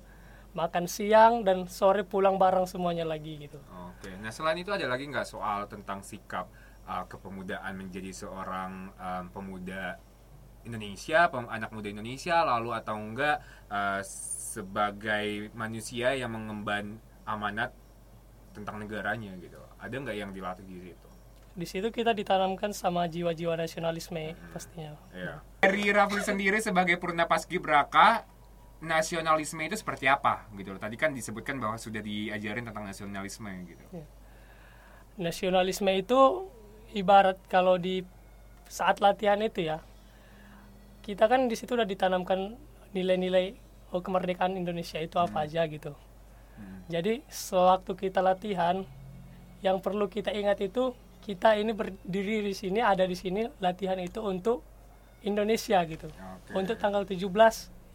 makan 0.57 0.89
siang 0.89 1.45
dan 1.45 1.69
sore 1.69 2.07
pulang 2.07 2.41
bareng 2.41 2.65
semuanya 2.65 3.05
lagi 3.05 3.37
gitu 3.37 3.61
Oke, 3.93 4.15
nah 4.23 4.31
selain 4.31 4.63
itu 4.63 4.71
ada 4.71 4.87
lagi 4.87 5.11
nggak 5.11 5.27
soal 5.27 5.67
tentang 5.67 6.01
sikap 6.07 6.49
uh, 6.87 7.05
kepemudaan 7.11 7.75
menjadi 7.75 8.15
seorang 8.15 8.95
um, 8.95 9.25
pemuda 9.35 9.99
Indonesia, 10.69 11.29
pem- 11.33 11.51
anak 11.51 11.71
muda 11.73 11.89
Indonesia, 11.89 12.45
lalu 12.45 12.77
atau 12.77 12.97
enggak 12.99 13.41
eh, 13.73 14.03
sebagai 14.05 15.49
manusia 15.57 16.13
yang 16.13 16.35
mengemban 16.35 17.01
amanat 17.25 17.73
tentang 18.53 18.83
negaranya 18.83 19.33
gitu. 19.41 19.57
Ada 19.81 19.95
nggak 19.97 20.17
yang 20.19 20.31
dilatih 20.35 20.67
di 20.69 20.93
situ? 20.93 21.09
Di 21.55 21.67
situ 21.67 21.91
kita 21.91 22.15
ditanamkan 22.15 22.71
sama 22.71 23.07
jiwa-jiwa 23.07 23.59
nasionalisme 23.59 24.37
pastinya. 24.55 24.95
Iya. 25.11 25.43
Dari 25.65 25.91
Rafli 25.91 26.23
sendiri 26.23 26.59
sebagai 26.63 26.97
Purna 27.01 27.27
Paskibraka, 27.27 28.25
nasionalisme 28.79 29.59
itu 29.67 29.75
seperti 29.75 30.07
apa 30.07 30.47
gitu 30.55 30.75
loh. 30.75 30.81
Tadi 30.81 30.95
kan 30.95 31.11
disebutkan 31.11 31.59
bahwa 31.59 31.75
sudah 31.81 31.99
diajarin 31.99 32.63
tentang 32.67 32.87
nasionalisme 32.87 33.51
gitu. 33.67 33.85
Nasionalisme 35.19 35.91
itu 35.99 36.47
ibarat 36.95 37.37
kalau 37.51 37.75
di 37.75 38.07
saat 38.71 39.03
latihan 39.03 39.43
itu 39.43 39.67
ya, 39.67 39.83
kita 41.03 41.27
kan 41.27 41.51
di 41.51 41.57
situ 41.59 41.75
udah 41.75 41.89
ditanamkan 41.89 42.55
nilai-nilai 42.95 43.59
oh, 43.91 43.99
kemerdekaan 43.99 44.55
Indonesia 44.55 45.01
itu 45.03 45.19
apa 45.19 45.49
aja 45.49 45.67
gitu. 45.67 45.97
Jadi 46.89 47.21
sewaktu 47.29 47.95
kita 47.95 48.25
latihan, 48.25 48.83
yang 49.61 49.83
perlu 49.83 50.09
kita 50.09 50.33
ingat 50.33 50.63
itu 50.65 50.97
kita 51.21 51.55
ini 51.55 51.73
berdiri 51.73 52.43
di 52.43 52.53
sini, 52.53 52.79
ada 52.79 53.05
di 53.05 53.15
sini 53.15 53.45
latihan 53.59 53.97
itu 53.97 54.19
untuk 54.19 54.63
Indonesia 55.21 55.83
gitu. 55.85 56.09
Oke. 56.09 56.53
Untuk 56.55 56.77
tanggal 56.77 57.03
17 57.03 57.27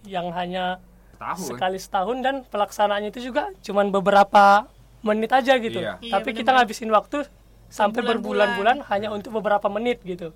yang 0.05 0.29
hanya 0.31 0.77
Tahun. 1.15 1.39
sekali 1.39 1.79
setahun 1.79 2.17
dan 2.19 2.35
pelaksanaannya 2.43 3.09
itu 3.09 3.31
juga 3.31 3.51
cuman 3.61 3.89
beberapa 3.89 4.67
menit 5.01 5.31
aja 5.31 5.55
gitu. 5.57 5.79
Iya. 5.79 5.99
Iya, 5.99 6.13
Tapi 6.13 6.29
kita 6.31 6.51
benar-benar. 6.51 6.67
ngabisin 6.67 6.91
waktu 6.91 7.17
sampai 7.67 8.01
Berbulan-bulan. 8.03 8.83
hanya 8.87 9.09
untuk 9.09 9.33
beberapa 9.33 9.65
menit 9.67 10.03
gitu. 10.03 10.35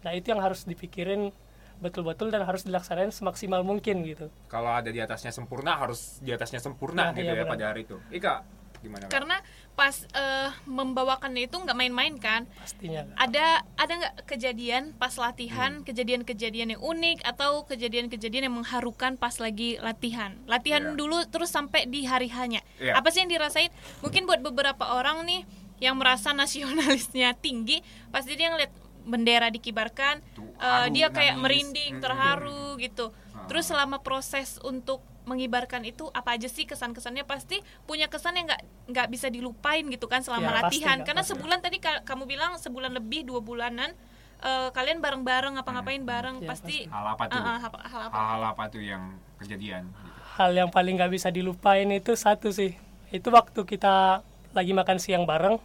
Nah, 0.00 0.14
itu 0.14 0.30
yang 0.30 0.40
harus 0.40 0.62
dipikirin 0.62 1.34
betul-betul 1.78 2.30
dan 2.30 2.42
harus 2.42 2.66
dilaksanain 2.66 3.10
semaksimal 3.10 3.62
mungkin 3.62 4.02
gitu. 4.02 4.30
Kalau 4.46 4.70
ada 4.72 4.90
di 4.90 4.98
atasnya 4.98 5.30
sempurna 5.30 5.78
harus 5.78 6.18
di 6.18 6.34
atasnya 6.34 6.58
sempurna 6.58 7.10
Nah, 7.10 7.14
gitu 7.14 7.30
ya 7.30 7.34
iya, 7.34 7.42
benar. 7.46 7.52
pada 7.54 7.64
hari 7.70 7.86
itu. 7.86 7.96
Ika 8.10 8.42
gimana? 8.80 9.04
Kak? 9.04 9.10
Karena 9.10 9.36
pas 9.72 9.94
eh, 10.10 10.50
membawakannya 10.66 11.46
itu 11.46 11.54
nggak 11.54 11.72
main-main 11.72 12.14
kan. 12.16 12.50
Pastinya. 12.56 13.06
Ada 13.14 13.62
ada 13.74 13.92
nggak 13.94 14.14
kejadian 14.26 14.90
pas 14.92 15.10
Hmm. 15.10 15.22
latihan, 15.24 15.72
kejadian-kejadian 15.82 16.74
yang 16.74 16.82
unik 16.82 17.22
atau 17.22 17.62
kejadian-kejadian 17.64 18.46
yang 18.46 18.56
mengharukan 18.56 19.14
pas 19.14 19.38
lagi 19.38 19.78
latihan. 19.78 20.34
Latihan 20.44 20.82
Iya. 20.84 20.94
dulu 20.94 21.18
terus 21.24 21.48
sampai 21.48 21.86
di 21.86 22.02
hari 22.02 22.26
hanya. 22.28 22.58
Iya. 22.76 22.94
Apa 22.94 23.08
sih 23.08 23.20
yang 23.20 23.30
dirasain? 23.30 23.70
Mungkin 24.00 24.24
buat 24.24 24.40
beberapa 24.40 24.92
orang 24.92 25.22
nih 25.22 25.42
yang 25.78 25.94
merasa 25.94 26.34
nasionalisnya 26.34 27.38
tinggi, 27.44 27.78
pasti 28.08 28.34
dia 28.34 28.50
ngeliat 28.50 28.74
bendera 29.04 29.48
dikibarkan, 29.48 30.20
Tuh, 30.34 30.42
eh, 30.58 30.66
haru, 30.84 30.90
dia 30.90 31.08
kayak 31.08 31.34
nangis. 31.34 31.42
merinding, 31.44 31.92
Mm-mm. 31.94 32.02
terharu 32.02 32.62
gitu. 32.76 33.14
Terus 33.46 33.64
selama 33.64 33.98
proses 33.98 34.58
untuk 34.60 35.00
mengibarkan 35.28 35.84
itu 35.84 36.08
apa 36.10 36.34
aja 36.34 36.48
sih 36.48 36.64
kesan-kesannya 36.64 37.22
pasti 37.22 37.56
punya 37.84 38.08
kesan 38.08 38.34
yang 38.34 38.48
nggak 38.48 38.62
nggak 38.88 39.06
bisa 39.08 39.28
dilupain 39.28 39.84
gitu 39.84 40.04
kan 40.04 40.20
selama 40.20 40.48
Ya, 40.48 40.52
pasti, 40.58 40.80
latihan 40.80 40.98
Kak, 40.98 41.06
karena 41.06 41.22
pasti. 41.22 41.32
sebulan 41.34 41.58
tadi 41.60 41.76
ka- 41.78 42.02
kamu 42.02 42.24
bilang 42.24 42.56
sebulan 42.56 42.92
lebih 42.92 43.22
dua 43.22 43.38
bulanan 43.38 43.92
eh, 44.38 44.68
kalian 44.70 44.98
bareng-bareng 44.98 45.58
ngapa-ngapain 45.58 46.00
bareng 46.00 46.36
Ya, 46.40 46.48
pasti 46.48 46.86
Hal 46.86 47.06
apa 47.06 47.24
tuh? 47.26 47.36
Ah, 47.36 47.58
hal- 47.58 47.82
hal 47.84 48.00
apa? 48.06 48.14
Hal-hal 48.14 48.42
apa 48.48 48.62
tuh 48.68 48.80
yang 48.80 49.02
kejadian 49.36 49.84
gitu. 49.84 50.10
Hal 50.34 50.50
yang 50.52 50.70
paling 50.70 50.94
nggak 50.94 51.10
bisa 51.10 51.28
dilupain 51.28 51.86
itu 51.88 52.14
satu 52.14 52.48
sih. 52.48 52.72
Itu 53.08 53.28
waktu 53.28 53.60
kita 53.60 54.22
lagi 54.50 54.72
makan 54.72 54.96
siang 54.96 55.22
bareng. 55.22 55.58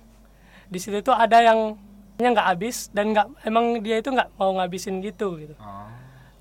Di 0.65 0.77
situ 0.77 1.00
tuh 1.00 1.13
ada 1.13 1.39
yang 1.39 1.77
nya 2.13 2.29
nggak 2.29 2.48
habis 2.48 2.89
dan 2.89 3.10
nggak 3.10 3.25
emang 3.43 3.77
dia 3.79 3.98
itu 3.98 4.10
nggak 4.10 4.34
mau 4.36 4.53
ngabisin 4.53 5.00
gitu 5.00 5.38
gitu. 5.38 5.53
Oh. 5.55 5.89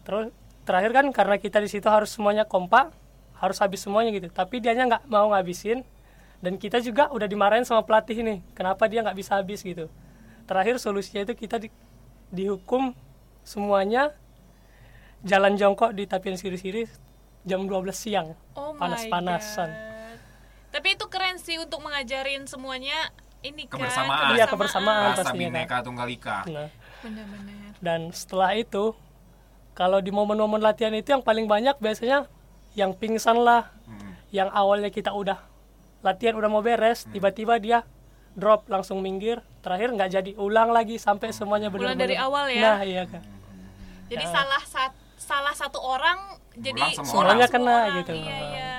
Terus 0.03 0.33
terakhir 0.63 0.93
kan 0.93 1.07
karena 1.11 1.37
kita 1.37 1.59
di 1.59 1.67
situ 1.67 1.85
harus 1.87 2.09
semuanya 2.09 2.45
kompak, 2.45 2.93
harus 3.43 3.59
habis 3.59 3.83
semuanya 3.83 4.15
gitu. 4.15 4.31
Tapi 4.31 4.63
dianya 4.63 4.87
nggak 4.87 5.05
mau 5.07 5.29
ngabisin 5.29 5.83
dan 6.39 6.55
kita 6.55 6.79
juga 6.79 7.11
udah 7.11 7.27
dimarahin 7.27 7.67
sama 7.67 7.83
pelatih 7.83 8.23
nih. 8.23 8.39
Kenapa 8.55 8.87
dia 8.87 9.03
nggak 9.03 9.19
bisa 9.19 9.35
habis 9.35 9.61
gitu? 9.61 9.91
Terakhir 10.47 10.79
solusinya 10.79 11.23
itu 11.25 11.35
kita 11.37 11.59
di- 11.59 11.75
dihukum 12.31 12.95
semuanya 13.43 14.15
jalan 15.21 15.55
jongkok 15.55 15.91
di 15.91 16.05
tapian 16.05 16.35
siri-siri 16.35 16.87
jam 17.43 17.67
12 17.67 17.91
siang. 17.93 18.39
Oh 18.55 18.75
Panas-panasan. 18.75 19.71
God. 19.71 19.91
Tapi 20.73 20.89
itu 20.95 21.05
keren 21.07 21.37
sih 21.37 21.59
untuk 21.59 21.83
mengajarin 21.83 22.47
semuanya 22.47 23.11
ini 23.43 23.67
kan 23.67 23.77
Kebersamaan. 23.77 24.33
Iya, 24.33 24.47
kebersamaan. 24.47 25.03
Rasa 25.13 25.27
pastinya, 25.27 25.51
bineka 25.53 25.77
tunggal 25.83 26.07
ika. 26.09 26.47
Nah, 26.47 26.71
Benar-benar. 27.03 27.75
dan 27.83 28.01
setelah 28.09 28.55
itu 28.55 28.95
kalau 29.73 29.99
di 29.99 30.09
momen-momen 30.09 30.59
latihan 30.59 30.95
itu 30.95 31.11
yang 31.11 31.21
paling 31.21 31.45
banyak 31.45 31.75
biasanya 31.77 32.31
yang 32.75 32.93
pingsan 32.93 33.37
lah 33.37 33.69
Hmm. 33.83 34.13
yang 34.31 34.49
awalnya 34.49 34.89
kita 34.89 35.11
udah 35.11 35.37
latihan 36.01 36.35
udah 36.35 36.49
mau 36.49 36.61
beres 36.61 37.05
tiba-tiba 37.07 37.57
dia 37.57 37.85
drop 38.33 38.65
langsung 38.67 38.99
minggir 38.99 39.39
terakhir 39.61 39.91
nggak 39.91 40.11
jadi 40.11 40.31
ulang 40.37 40.71
lagi 40.71 40.97
sampai 40.97 41.31
semuanya 41.31 41.69
Ulang 41.69 41.93
benar-benar 41.93 42.01
dari 42.03 42.17
awal 42.17 42.45
ya? 42.49 42.63
nah 42.63 42.79
iya 42.81 43.05
kan 43.05 43.23
Jadi 44.09 44.25
salah 44.27 44.63
sat- 44.63 44.99
salah 45.15 45.53
satu 45.53 45.79
orang 45.79 46.19
jadi 46.53 46.81
Semuanya 46.93 47.47
semua 47.47 47.49
kena 47.49 47.73
orang. 47.79 47.97
gitu. 47.97 48.13
Iya, 48.15 48.37
iya. 48.51 48.72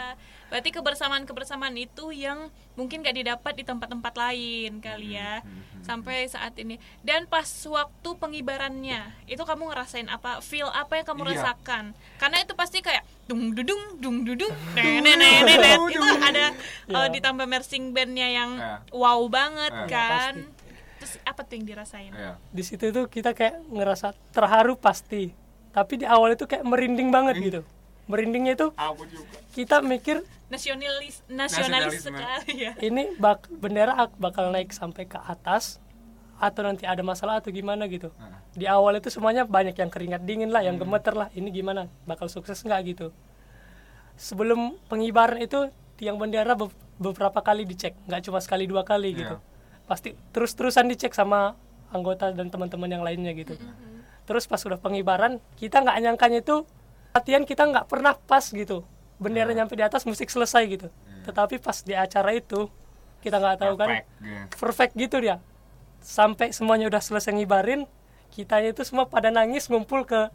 Berarti 0.53 0.69
kebersamaan-kebersamaan 0.69 1.73
itu 1.75 2.13
yang 2.13 2.53
mungkin 2.77 3.01
gak 3.01 3.17
didapat 3.17 3.57
di 3.57 3.65
tempat-tempat 3.65 4.13
lain 4.13 4.77
kali 4.77 5.17
ya. 5.17 5.41
Sampai 5.81 6.29
saat 6.29 6.53
ini. 6.55 6.77
Dan 7.01 7.25
pas 7.25 7.41
waktu 7.65 8.09
pengibarannya, 8.15 9.01
itu 9.25 9.41
kamu 9.41 9.73
ngerasain 9.73 10.05
apa? 10.07 10.45
Feel 10.45 10.69
apa 10.69 11.01
yang 11.01 11.09
kamu 11.09 11.21
Iya. 11.25 11.31
rasakan? 11.33 11.97
Karena 12.15 12.37
itu 12.39 12.53
pasti 12.53 12.79
kayak 12.79 13.01
dung 13.25 13.49
dudung 13.51 13.97
dung 13.97 14.21
dudung 14.21 14.53
nenek 14.77 15.57
itu 15.89 16.05
ada 16.21 16.53
eh, 16.85 17.07
ditambah 17.09 17.49
marching 17.49 17.89
bandnya 17.89 18.29
yang 18.29 18.51
Iya. 18.53 18.75
wow 18.93 19.25
banget 19.25 19.73
Iya, 19.73 19.89
kan. 19.89 20.33
Terus 21.01 21.17
apa 21.25 21.41
tuh 21.41 21.57
yang 21.57 21.65
dirasain? 21.65 22.13
Iya. 22.13 22.37
di 22.47 22.61
situ 22.61 22.93
tuh 22.93 23.09
kita 23.09 23.33
kayak 23.33 23.59
ngerasa 23.67 24.13
terharu 24.29 24.77
pasti 24.77 25.33
tapi 25.73 25.99
di 25.99 26.05
awal 26.05 26.31
itu 26.31 26.45
kayak 26.45 26.61
merinding 26.61 27.09
banget 27.09 27.41
gitu 27.41 27.61
merindingnya 28.05 28.53
itu 28.53 28.67
Aku 28.73 29.03
juga. 29.05 29.37
kita 29.51 29.79
mikir 29.79 30.21
Nasionalis 30.45 31.25
nasionalis 31.25 32.03
sekali 32.03 32.53
ya. 32.61 32.77
ini 32.79 33.15
bak 33.15 33.49
bendera 33.49 33.97
ak- 33.99 34.17
bakal 34.17 34.49
naik 34.49 34.69
sampai 34.69 35.03
ke 35.03 35.17
atas 35.17 35.81
atau 36.35 36.61
nanti 36.61 36.83
ada 36.83 36.99
masalah 37.01 37.39
atau 37.39 37.49
gimana 37.49 37.87
gitu. 37.87 38.11
Di 38.51 38.67
awal 38.67 38.97
itu 38.97 39.07
semuanya 39.07 39.43
banyak 39.43 39.73
yang 39.73 39.87
keringat 39.87 40.21
dingin 40.21 40.51
lah 40.51 40.59
yang 40.59 40.75
gemeter 40.75 41.15
lah. 41.15 41.31
Ini 41.31 41.47
gimana? 41.49 41.87
Bakal 42.03 42.27
sukses 42.27 42.59
nggak 42.59 42.81
gitu? 42.85 43.07
Sebelum 44.13 44.77
pengibaran 44.85 45.39
itu 45.39 45.71
tiang 45.95 46.17
bendera 46.17 46.53
be- 46.53 46.69
beberapa 46.97 47.39
kali 47.39 47.63
dicek. 47.63 47.97
Nggak 48.05 48.21
cuma 48.23 48.37
sekali 48.37 48.67
dua 48.67 48.83
kali 48.83 49.09
Iya. 49.09 49.17
gitu. 49.17 49.35
Pasti 49.83 50.09
terus 50.29 50.51
terusan 50.51 50.85
dicek 50.85 51.11
sama 51.11 51.55
anggota 51.89 52.29
dan 52.29 52.47
teman-teman 52.47 52.89
yang 52.89 53.01
lainnya 53.01 53.33
gitu. 53.33 53.57
Terus 54.23 54.45
pas 54.45 54.57
sudah 54.57 54.77
pengibaran 54.77 55.41
kita 55.55 55.79
nggak 55.79 55.97
nyangkanya 55.99 56.39
itu 56.39 56.67
latihan 57.13 57.45
kita 57.45 57.63
nggak 57.69 57.85
pernah 57.85 58.17
pas 58.17 58.41
gitu. 58.41 58.81
Bendera 59.21 59.53
nyampe 59.53 59.77
di 59.77 59.85
atas 59.85 60.03
musik 60.03 60.27
selesai 60.27 60.65
gitu. 60.67 60.87
Tetapi 61.23 61.61
pas 61.61 61.77
di 61.85 61.93
acara 61.93 62.33
itu 62.33 62.67
kita 63.23 63.39
nggak 63.39 63.57
tahu 63.61 63.73
kan 63.79 63.87
Perfect, 63.87 64.07
gitu. 64.19 64.55
perfect 64.59 64.93
gitu 64.99 65.15
dia. 65.23 65.37
Sampai 66.03 66.51
semuanya 66.51 66.91
udah 66.91 66.99
selesai 66.99 67.31
ngibarin 67.31 67.87
kitanya 68.33 68.73
itu 68.75 68.83
semua 68.83 69.07
pada 69.07 69.29
nangis 69.29 69.69
ngumpul 69.69 70.03
ke 70.03 70.27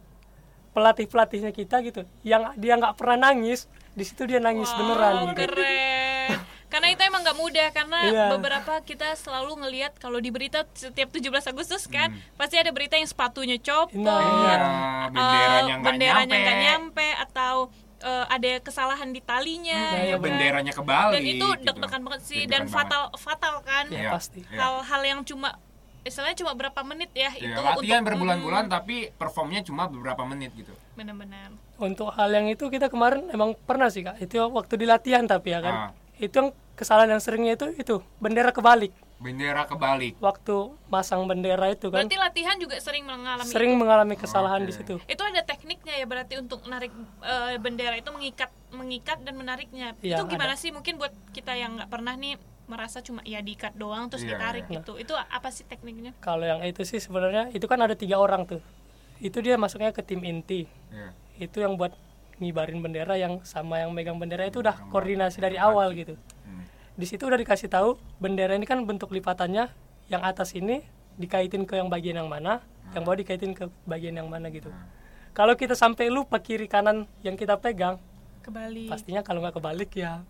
pelatih 0.73 1.05
pelatihnya 1.05 1.51
kita 1.53 1.83
gitu. 1.85 2.07
Yang 2.25 2.57
dia 2.57 2.73
nggak 2.79 2.95
pernah 2.97 3.29
nangis 3.29 3.69
di 3.93 4.07
situ 4.07 4.25
dia 4.25 4.39
nangis 4.39 4.71
beneran 4.73 5.35
gitu. 5.35 5.45
keren 5.45 6.08
karena 6.69 6.87
itu 6.87 7.01
emang 7.01 7.21
nggak 7.21 7.35
mudah 7.35 7.67
karena 7.69 7.99
Iya. 8.03 8.25
beberapa 8.29 8.73
kita 8.79 9.13
selalu 9.15 9.59
ngelihat 9.59 9.97
kalau 9.97 10.17
di 10.17 10.29
berita 10.29 10.63
setiap 10.71 11.09
17 11.09 11.25
Agustus 11.47 11.83
kan 11.85 12.09
pasti 12.35 12.55
ada 12.55 12.69
berita 12.69 12.93
yang 12.93 13.05
sepatunya 13.05 13.57
copot 13.57 13.89
Nah, 13.91 14.21
Iya, 14.21 14.53
eh, 14.53 15.05
benderanya 15.09 15.73
nggak 15.75 15.81
benderanya 15.83 16.23
nyampe. 16.23 16.37
nggak 16.39 16.57
nyampe 16.63 17.07
atau 17.19 17.55
eh, 17.99 18.25
ada 18.29 18.49
kesalahan 18.59 19.09
di 19.09 19.19
talinya 19.19 19.81
Nah, 19.91 20.03
ya 20.05 20.15
kan? 20.15 20.23
benderanya 20.23 20.71
kebalik. 20.71 21.11
dan 21.11 21.23
itu 21.27 21.35
gitu. 21.49 21.65
deg-degan 21.67 22.01
banget 22.01 22.21
sih 22.23 22.39
Deg-degan 22.39 22.51
dan 22.53 22.61
banget. 22.63 22.75
fatal 22.79 23.03
fatal 23.17 23.55
kan 23.61 23.85
Ya, 23.89 24.09
pasti. 24.09 24.39
iya. 24.43 24.57
hal-hal 24.57 25.01
yang 25.03 25.19
cuma 25.23 25.49
istilahnya 26.01 26.37
cuma 26.37 26.53
berapa 26.53 26.79
menit 26.81 27.11
ya 27.11 27.27
Iya, 27.29 27.49
itu 27.49 27.59
latihan 27.59 27.99
untuk 27.99 28.07
berbulan-bulan 28.07 28.63
tapi 28.67 28.95
performnya 29.11 29.61
cuma 29.61 29.83
beberapa 29.85 30.23
menit 30.23 30.53
gitu. 30.53 30.71
hmm, 30.71 30.95
benar-benar 30.95 31.49
untuk 31.77 32.07
hal 32.09 32.29
yang 32.29 32.45
itu 32.45 32.61
kita 32.65 32.87
kemarin 32.87 33.27
emang 33.27 33.51
pernah 33.57 33.89
sih 33.89 33.99
kak 34.01 34.15
itu 34.17 34.37
waktu 34.39 34.73
di 34.75 34.85
latihan 34.85 35.25
tapi 35.25 35.49
ya 35.49 35.59
kan 35.59 35.75
Ah. 35.75 35.91
Itu 36.19 36.35
yang 36.35 36.49
kesalahan 36.75 37.11
yang 37.11 37.23
seringnya 37.23 37.55
itu 37.55 37.67
itu 37.75 37.95
bendera 38.19 38.51
kebalik. 38.51 38.91
Bendera 39.19 39.67
kebalik. 39.67 40.15
waktu 40.23 40.71
masang 40.87 41.27
bendera 41.27 41.67
itu 41.67 41.91
kan. 41.91 42.07
Berarti 42.07 42.15
latihan 42.15 42.55
juga 42.55 42.79
sering 42.79 43.03
mengalami 43.03 43.51
sering 43.51 43.75
mengalami 43.75 44.15
kesalahan 44.15 44.63
di 44.63 44.71
Oke. 44.71 44.79
situ. 44.79 44.95
Itu 45.11 45.23
ada 45.27 45.43
tekniknya 45.43 45.99
ya 45.99 46.05
berarti 46.07 46.39
untuk 46.39 46.63
narik 46.71 46.91
eh, 47.23 47.59
bendera 47.59 47.99
itu 47.99 48.07
mengikat 48.15 48.47
mengikat 48.71 49.19
dan 49.27 49.35
menariknya. 49.35 49.91
Iya, 49.99 50.23
itu 50.23 50.23
gimana 50.31 50.55
sih? 50.55 50.71
Mungkin 50.71 50.95
buat 50.95 51.11
kita 51.35 51.51
yang 51.59 51.75
nggak 51.75 51.91
pernah 51.91 52.15
nih 52.15 52.39
merasa 52.69 53.03
cuma 53.03 53.19
ya 53.27 53.43
diikat 53.43 53.75
doang 53.75 54.07
terus 54.07 54.23
Iya, 54.23 54.39
ditarik 54.39 54.65
iya. 54.71 54.79
gitu. 54.79 54.95
Itu 54.95 55.19
apa 55.19 55.51
sih 55.51 55.67
tekniknya? 55.67 56.15
Kalau 56.23 56.47
yang 56.47 56.63
itu 56.63 56.87
sih 56.87 57.03
sebenarnya 57.03 57.51
itu 57.51 57.67
kan 57.67 57.81
ada 57.83 57.99
tiga 57.99 58.15
orang 58.23 58.47
tuh. 58.47 58.63
Itu 59.19 59.43
dia 59.43 59.59
masuknya 59.59 59.91
ke 59.91 59.99
tim 59.99 60.23
inti. 60.23 60.63
Iya. 60.95 61.11
itu 61.39 61.63
yang 61.63 61.79
buat 61.79 61.95
ngibarin 62.39 62.79
bendera 62.79 63.13
yang 63.13 63.43
sama 63.43 63.77
yang 63.77 63.91
megang 63.91 64.15
bendera 64.15 64.43
itu 64.43 64.59
udah 64.59 64.87
koordinasi 64.89 65.37
dari 65.37 65.55
awal 65.55 65.91
gitu 65.93 66.15
Hmm. 66.41 66.63
di 66.93 67.05
situ 67.05 67.21
udah 67.21 67.35
dikasih 67.35 67.67
tahu 67.67 67.89
bendera 68.17 68.51
ini 68.51 68.63
kan 68.63 68.81
bentuk 68.81 69.09
lipatannya 69.09 69.67
yang 70.07 70.21
atas 70.21 70.51
ini 70.51 70.81
dikaitin 71.15 71.63
ke 71.63 71.75
yang 71.75 71.87
bagian 71.87 72.17
yang 72.17 72.27
mana 72.27 72.63
yang 72.89 73.03
bawah 73.03 73.15
dikaitin 73.15 73.51
ke 73.51 73.67
bagian 73.83 74.15
yang 74.15 74.25
mana 74.25 74.47
gitu 74.47 74.71
kalau 75.31 75.53
kita 75.53 75.71
sampai 75.73 76.07
lupa 76.07 76.39
kiri 76.39 76.65
kanan 76.65 77.03
yang 77.19 77.35
kita 77.35 77.55
pegang 77.55 77.99
Kembali. 78.39 78.87
pastinya 78.87 79.21
kalau 79.21 79.39
nggak 79.39 79.55
kebalik 79.55 79.91
ya 79.93 80.23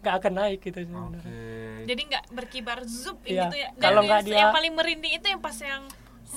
nggak 0.00 0.14
akan 0.16 0.32
naik 0.34 0.60
gitu 0.62 0.80
sebenarnya. 0.80 1.20
Oke. 1.20 1.84
Jadi 1.84 2.02
nggak 2.08 2.24
berkibar 2.30 2.78
zup 2.82 3.20
Iya. 3.20 3.52
gitu 3.52 3.56
ya. 3.58 3.68
Kalau 3.76 4.00
yang, 4.00 4.08
nggak 4.08 4.22
dia- 4.24 4.38
yang 4.38 4.48
paling 4.50 4.72
merinding 4.72 5.12
itu 5.12 5.26
yang 5.28 5.40
pas 5.42 5.52
yang 5.52 5.84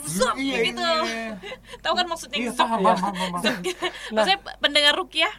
zup 0.04 0.36
Iya, 0.36 0.58
gitu. 0.66 0.82
iya. 0.82 1.38
Tahu 1.84 1.94
kan 1.94 2.06
maksudnya 2.06 2.38
Iya, 2.38 2.50
zup? 2.50 2.60
paham, 2.60 2.80
paham, 2.82 2.98
paham, 3.00 3.14
paham. 3.32 3.42
Zup 3.42 3.56
gitu. 3.62 3.86
Nah. 4.10 4.14
Maksudnya 4.16 4.40
pendengar 4.58 4.94
rukyah 4.94 5.34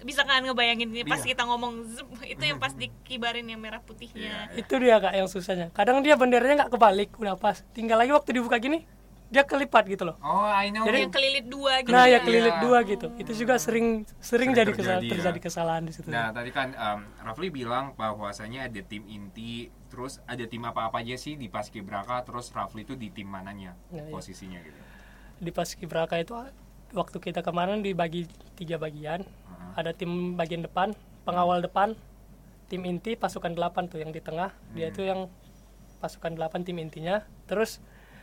bisa 0.00 0.24
kan 0.24 0.40
ngebayangin 0.40 0.88
ini 0.88 1.04
pas 1.04 1.20
Iya. 1.20 1.28
kita 1.30 1.42
ngomong 1.44 1.72
zup 1.86 2.08
itu 2.22 2.40
yang 2.40 2.56
pas 2.56 2.72
dikibarin 2.72 3.44
yang 3.44 3.60
merah 3.60 3.78
putihnya. 3.78 4.48
Iya. 4.48 4.56
itu 4.56 4.74
dia 4.74 4.96
kak 4.96 5.12
yang 5.12 5.28
susahnya 5.28 5.68
kadang 5.70 6.00
dia 6.00 6.16
benderanya 6.16 6.64
nggak 6.64 6.72
kebalik 6.72 7.10
udah 7.14 7.36
pas 7.36 7.60
tinggal 7.70 7.94
lagi 7.94 8.08
waktu 8.08 8.32
dibuka 8.32 8.56
gini 8.56 8.88
dia 9.28 9.44
kelipat 9.44 9.84
gitu 9.86 10.02
loh 10.02 10.16
Oh, 10.18 10.42
I 10.42 10.72
know. 10.72 10.82
Jadi- 10.82 11.04
Yang 11.04 11.12
kelilit 11.12 11.46
dua 11.46 11.72
gitu. 11.78 11.92
nah 11.92 12.02
ya 12.04 12.18
kelilit 12.18 12.48
Iya. 12.50 12.62
dua 12.62 12.78
gitu 12.82 13.06
itu 13.14 13.32
juga 13.36 13.54
sering 13.56 14.08
sering, 14.16 14.24
Sering 14.24 14.50
jadi 14.56 14.70
kesalahan 14.72 14.88
terjadi, 14.96 15.04
ya. 15.04 15.12
terjadi 15.14 15.38
kesalahan 15.38 15.82
di 15.84 15.92
situ 15.92 16.08
Nah, 16.08 16.26
tadi 16.30 16.48
kan 16.48 16.68
um, 16.72 17.00
Rafli 17.20 17.48
bilang 17.50 17.92
bahwasanya 17.94 18.66
ada 18.66 18.80
tim 18.80 19.04
inti, 19.04 19.68
terus 19.90 20.22
ada 20.24 20.40
tim 20.42 20.62
apa-apa 20.62 20.98
aja 20.98 21.14
sih 21.14 21.34
di 21.34 21.46
Paskibraka, 21.46 22.22
terus 22.22 22.48
Rafli 22.48 22.82
itu 22.82 22.94
di 22.94 23.10
tim 23.10 23.26
mananya 23.26 23.74
Ya, 23.90 24.00
ya. 24.00 24.08
posisinya 24.08 24.58
gitu. 24.60 24.80
di 25.40 25.50
paskibraka 25.50 26.16
itu 26.16 26.36
waktu 26.90 27.16
kita 27.18 27.40
kemarin 27.40 27.80
dibagi 27.80 28.28
tiga 28.54 28.76
bagian 28.76 29.24
Heeh. 29.24 29.70
ada 29.74 29.90
tim 29.90 30.34
bagian 30.34 30.60
depan 30.60 30.92
pengawal 31.22 31.58
depan 31.58 31.96
tim 32.66 32.84
inti 32.84 33.14
pasukan 33.14 33.50
8 33.50 33.88
tuh 33.88 33.98
yang 33.98 34.10
di 34.10 34.20
tengah 34.20 34.52
dia 34.70 34.86
Hmm. 34.86 34.92
itu 34.92 35.02
yang 35.02 35.20
pasukan 35.98 36.32
8 36.34 36.60
tim 36.60 36.76
intinya 36.76 37.20
terus 37.44 37.80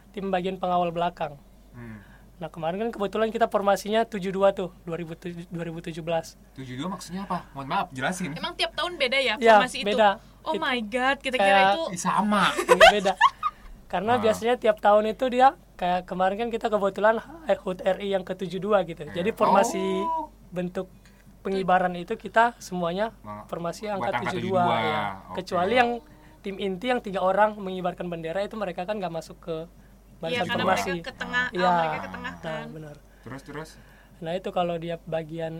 tim 0.09 0.29
bagian 0.29 0.55
pengawal 0.55 0.89
belakang 0.89 1.35
Hmm. 1.73 1.99
Nah 2.37 2.47
kemarin 2.47 2.77
kan 2.79 2.89
kebetulan 2.91 3.27
kita 3.27 3.45
formasinya 3.45 4.03
72 4.03 4.29
tuh 4.53 4.69
2007 4.83 5.49
2017 5.49 6.37
72 6.53 6.85
maksudnya 6.85 7.25
apa? 7.25 7.49
Mohon 7.51 7.67
maaf, 7.67 7.87
jelasin. 7.91 8.29
Emang 8.31 8.53
tiap 8.53 8.71
tahun 8.71 8.93
beda 8.95 9.17
ya 9.17 9.35
Ya, 9.35 9.57
formasi 9.57 9.81
itu? 9.81 9.89
beda. 9.89 10.21
Oh 10.41 10.53
It- 10.53 10.61
my 10.61 10.77
god, 10.81 11.17
kita 11.17 11.35
kira 11.35 11.59
itu 11.73 11.97
sama. 11.97 12.53
ini 12.69 12.83
beda 12.93 13.13
karena 13.87 14.13
Ah. 14.13 14.19
biasanya 14.19 14.55
tiap 14.55 14.77
tahun 14.77 15.09
itu 15.09 15.25
dia 15.27 15.47
kayak 15.73 16.05
kemarin 16.05 16.35
kan 16.37 16.49
kita 16.49 16.67
kebetulan 16.67 17.17
HUT 17.47 17.79
RI 17.79 18.11
yang 18.11 18.21
ke-72 18.21 18.65
gitu 18.85 19.01
jadi 19.07 19.29
formasi 19.31 19.79
Oh. 20.03 20.27
bentuk 20.49 20.91
pengibaran 21.39 21.95
itu 21.95 22.13
kita 22.13 22.51
semuanya 22.57 23.15
Ma- 23.17 23.47
formasi 23.47 23.87
buat 23.87 23.97
angka 23.97 24.09
angka 24.19 24.31
72, 24.33 24.51
72, 24.51 24.59
ya. 24.59 24.99
oke. 25.23 25.35
kecuali 25.35 25.73
yang 25.73 25.89
tim 26.37 26.55
inti 26.57 26.85
yang 26.87 26.99
tiga 26.99 27.19
orang 27.19 27.55
mengibarkan 27.55 28.05
bendera 28.05 28.39
itu 28.41 28.53
mereka 28.53 28.83
kan 28.83 28.99
nggak 28.99 29.13
masuk 29.13 29.39
ke 29.39 29.55
Iya 30.17 30.41
barisan 30.41 30.45
karena 30.47 30.63
formasi 30.63 30.89
mereka 30.89 31.03
ke 31.03 31.13
tengah, 31.15 31.45
oh, 31.45 31.53
Iya. 31.53 31.69
mereka 31.71 31.97
ke 31.97 32.09
tengah 32.09 32.31
nah 32.33 32.41
kan. 32.41 32.65
benar 32.69 32.95
Terus 33.21 33.41
terus. 33.43 33.69
nah 34.17 34.31
itu 34.33 34.49
kalau 34.49 34.75
dia 34.75 34.95
bagian 35.05 35.53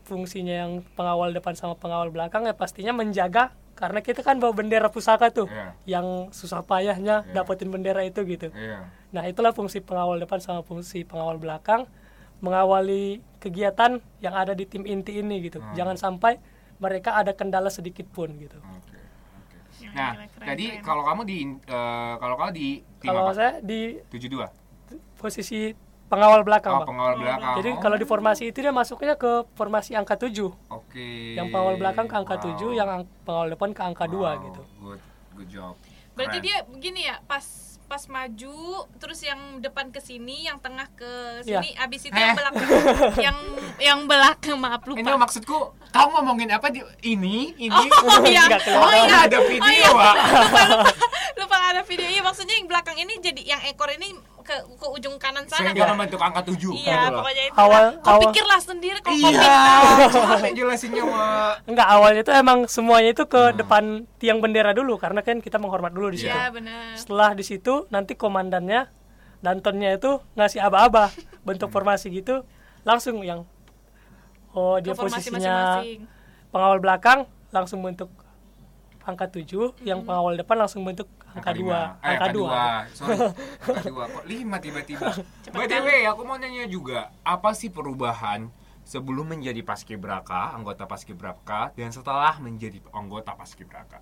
fungsinya 0.00 0.54
yang 0.58 0.72
pengawal 0.92 1.32
depan 1.32 1.54
sama 1.54 1.74
pengawal 1.74 2.08
belakang 2.08 2.44
ya 2.44 2.52
pastinya 2.52 2.92
menjaga 2.92 3.50
karena 3.72 3.98
kita 3.98 4.20
kan 4.20 4.36
bawa 4.36 4.52
bendera 4.52 4.86
pusaka 4.88 5.30
tuh 5.30 5.48
Iya. 5.48 5.66
yang 5.88 6.06
susah 6.30 6.60
payahnya 6.62 7.24
Iya. 7.24 7.34
dapetin 7.34 7.68
bendera 7.68 8.02
itu 8.02 8.20
gitu 8.22 8.52
Iya. 8.52 8.84
nah 9.08 9.24
itulah 9.24 9.50
fungsi 9.50 9.80
pengawal 9.80 10.18
depan 10.18 10.38
sama 10.38 10.60
fungsi 10.60 11.02
pengawal 11.02 11.34
belakang 11.36 11.88
mengawali 12.38 13.18
kegiatan 13.38 13.92
yang 14.18 14.34
ada 14.34 14.52
di 14.52 14.62
tim 14.62 14.84
inti 14.84 15.18
ini 15.18 15.40
gitu 15.40 15.58
Hmm. 15.58 15.74
jangan 15.74 15.96
sampai 15.96 16.38
mereka 16.78 17.16
ada 17.16 17.32
kendala 17.32 17.66
sedikit 17.68 18.06
pun 18.06 18.30
gitu 18.36 18.54
Oke. 18.54 18.97
Ya, 19.80 19.90
Nah, 19.90 20.12
keren, 20.16 20.28
tadi 20.44 20.66
keren. 20.68 20.82
kalau 20.82 21.02
kamu 21.04 21.20
di 21.22 21.38
eh, 21.64 22.14
kalau 22.16 22.34
kamu 22.34 22.50
di 22.52 22.68
tim 22.98 23.08
kalau 23.08 23.22
apa? 23.24 23.32
saya 23.32 23.52
di 23.60 23.80
72. 24.08 24.50
posisi 25.14 25.70
pengawal 26.06 26.40
belakang 26.40 26.72
Oh, 26.72 26.78
Bang. 26.78 26.88
pengawal 26.88 27.14
belakang. 27.16 27.54
jadi 27.58 27.70
Oh, 27.70 27.78
kalau 27.78 27.96
di 27.96 28.04
formasi 28.04 28.44
itu 28.46 28.58
dia 28.58 28.70
masuknya 28.70 29.14
ke 29.14 29.28
formasi 29.52 29.92
angka 29.92 30.16
7 30.16 30.50
Oke. 30.68 31.34
yang 31.34 31.48
pengawal 31.48 31.76
belakang 31.76 32.06
ke 32.06 32.14
angka 32.16 32.36
Wow. 32.38 32.44
7 32.50 32.72
yang 32.72 32.88
ang- 32.88 33.08
pengawal 33.22 33.48
depan 33.50 33.70
ke 33.70 33.82
angka 33.84 34.04
2 34.06 34.16
Wow, 34.30 34.40
gitu 34.42 34.62
Good, 34.78 35.00
good 35.36 35.48
job. 35.50 35.74
Berarti 36.14 36.38
Keren. 36.40 36.46
dia 36.48 36.56
begini 36.64 37.00
ya, 37.04 37.20
pas 37.22 37.44
pas 37.88 38.04
maju 38.04 38.58
terus 39.00 39.24
yang 39.24 39.64
depan 39.64 39.88
ke 39.88 39.96
sini, 39.98 40.44
yang 40.44 40.60
tengah 40.60 40.84
ke 40.92 41.40
Iya. 41.42 41.64
sini, 41.64 41.70
abis 41.72 42.00
itu 42.04 42.12
Heh. 42.12 42.20
yang 42.20 42.36
belakang 42.36 42.68
yang 43.16 43.38
yang 43.80 43.98
belakang 44.04 44.56
maaf 44.60 44.84
lupa. 44.84 45.00
Ini 45.00 45.16
maksudku, 45.16 45.58
kamu 45.88 46.08
ngomongin 46.20 46.52
apa 46.52 46.68
di 46.68 46.84
ini, 47.02 47.56
ini? 47.56 47.72
Oh 48.04 48.20
iya. 48.28 48.44
Nggak 48.44 48.60
kelihatan. 48.60 48.76
Oh 48.76 48.92
iya. 48.92 49.16
ada 49.24 49.38
video, 49.40 49.88
Pak. 49.88 50.14
lupa, 50.20 50.36
lupa, 50.36 50.62
lupa 51.40 51.56
ada 51.72 51.82
video. 51.82 52.06
Iya 52.06 52.20
maksudnya 52.20 52.54
yang 52.60 52.68
belakang 52.68 52.96
ini 53.00 53.12
jadi 53.24 53.40
yang 53.56 53.60
ekor 53.64 53.88
ini 53.88 54.12
ke 54.48 54.56
ke 54.74 54.86
ujung 54.88 55.14
kanan 55.16 55.44
sana. 55.44 55.68
Sehingga 55.68 55.84
kan? 55.84 55.92
membentuk 55.92 56.16
angka 56.18 56.40
7 56.42 56.56
Iya, 56.72 57.12
pokoknya 57.12 57.42
itu. 57.44 57.54
Awal- 57.54 57.94
Kau 57.98 58.08
awal- 58.10 58.22
pikirlah 58.24 58.60
sendiri 58.60 58.98
kalau 58.98 59.12
kau 59.14 59.28
Iya, 59.28 59.44
pintar. 59.44 60.24
capek 60.32 60.52
jelasinnya, 60.54 61.04
Wak. 61.04 61.54
enggak 61.66 61.88
awalnya 61.90 62.20
itu 62.22 62.32
emang 62.32 62.58
semuanya 62.64 63.10
itu 63.10 63.24
ke 63.24 63.42
Hmm. 63.44 63.56
depan 63.56 63.84
tiang 64.16 64.38
bendera 64.38 64.72
dulu 64.72 64.96
karena 64.96 65.20
kan 65.20 65.38
kita 65.38 65.56
menghormat 65.56 65.92
dulu 65.92 66.08
di 66.08 66.18
situ 66.18 66.32
Iya 66.32 66.48
benar. 66.48 66.96
setelah 66.96 67.30
di 67.32 67.44
situ 67.44 67.84
nanti 67.88 68.14
komandannya 68.14 68.88
dantonnya 69.38 69.94
itu 69.94 70.18
ngasih 70.34 70.58
aba-aba 70.60 71.12
bentuk 71.42 71.68
formasi 71.68 72.10
gitu 72.10 72.42
langsung 72.82 73.20
yang 73.20 73.44
oh 74.50 74.78
dia 74.78 74.92
formasi 74.92 75.28
posisinya 75.28 75.78
masing-masing. 75.78 76.00
pengawal 76.48 76.78
belakang 76.78 77.18
langsung 77.48 77.78
bentuk 77.78 78.10
angka 79.00 79.30
7 79.30 79.46
yang 79.82 80.02
pengawal 80.02 80.34
depan 80.34 80.56
langsung 80.58 80.82
bentuk 80.82 81.06
angka 81.30 81.50
2 81.50 81.58
lima. 81.58 81.80
Eh, 81.98 82.08
angka 82.10 82.26
2 82.30 82.48
Sorry, 82.90 83.16
angka 83.62 83.82
2. 83.84 84.14
Kok 84.14 84.24
5 84.24 84.32
tiba-tiba? 84.60 85.08
By 85.52 85.66
the 85.66 85.78
way, 85.80 86.00
aku 86.04 86.22
mau 86.22 86.36
nanya 86.36 86.64
juga, 86.66 87.12
apa 87.22 87.50
sih 87.52 87.68
perubahan 87.68 88.48
sebelum 88.82 89.28
menjadi 89.28 89.60
paskibraka, 89.60 90.52
anggota 90.52 90.84
paskibraka, 90.84 91.72
dan 91.72 91.90
setelah 91.90 92.36
menjadi 92.38 92.80
anggota 92.90 93.32
paskibraka? 93.32 94.00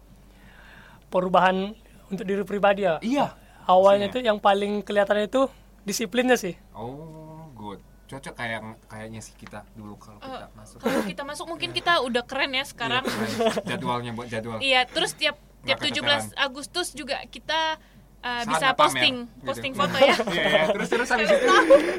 perubahan 1.07 1.71
untuk 2.09 2.25
diri 2.25 2.43
pribadi 2.43 2.83
ya 2.83 2.99
Iya. 2.99 3.27
awalnya 3.65 4.07
itu 4.09 4.19
yang 4.19 4.39
paling 4.39 4.83
kelihatan 4.83 5.23
itu 5.23 5.47
disiplinnya 5.83 6.35
sih 6.35 6.59
Oh, 6.73 7.47
good. 7.53 7.79
Cocok 8.07 8.35
kayak 8.35 8.59
kayaknya 8.87 9.19
sih 9.19 9.31
kita 9.33 9.67
dulu 9.73 9.95
kalau 9.97 10.19
Eh, 10.19 10.27
kita 10.29 10.47
masuk. 10.53 10.79
Kalau 10.79 11.03
kita 11.05 11.23
masuk 11.23 11.47
mungkin 11.47 11.71
kita 11.71 11.99
udah 12.01 12.23
keren 12.23 12.53
ya 12.53 12.63
sekarang. 12.63 13.03
Iya, 13.03 13.15
keren. 13.51 13.67
jadwalnya 13.67 14.11
buat 14.13 14.29
jadwal. 14.29 14.59
Iya, 14.59 14.83
terus 14.85 15.11
tiap 15.13 15.35
tiap 15.67 15.79
Nggak 15.79 16.31
17 16.33 16.39
Agustus 16.39 16.87
juga 16.93 17.17
kita 17.27 17.77
uh, 18.23 18.43
bisa 18.47 18.67
pamer, 18.71 18.79
posting, 18.79 19.17
gitu. 19.27 19.45
posting 19.45 19.73
foto 19.75 19.97
ya. 20.03 20.17
Iya, 20.17 20.45
iya. 20.47 20.63
Terus 20.71 20.89
terus 20.89 21.09
habis 21.11 21.29
itu, 21.29 21.47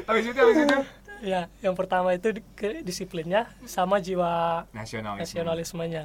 habis 0.02 0.24
itu 0.24 0.38
habis 0.38 0.58
itu 0.64 0.76
ya 1.18 1.50
yang 1.60 1.74
pertama 1.74 2.14
itu 2.14 2.30
di- 2.30 2.46
ke- 2.54 2.80
disiplinnya 2.80 3.50
sama 3.66 3.98
jiwa 3.98 4.64
nasionalisme. 4.70 5.22
nasionalismenya 5.26 6.04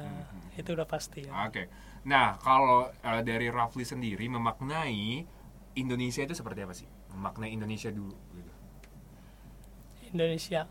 itu 0.54 0.70
udah 0.70 0.86
pasti 0.86 1.24
ya. 1.26 1.32
Oke. 1.46 1.70
Nah, 2.04 2.36
kalau 2.36 2.90
eh, 2.90 3.22
dari 3.22 3.48
Rafli 3.48 3.82
sendiri 3.82 4.28
memaknai 4.28 5.24
Indonesia 5.74 6.20
itu 6.20 6.34
seperti 6.34 6.60
apa 6.62 6.74
sih? 6.74 6.86
Memaknai 7.10 7.50
Indonesia 7.50 7.88
dulu 7.88 8.14
gitu. 8.34 8.52
Indonesia 10.10 10.66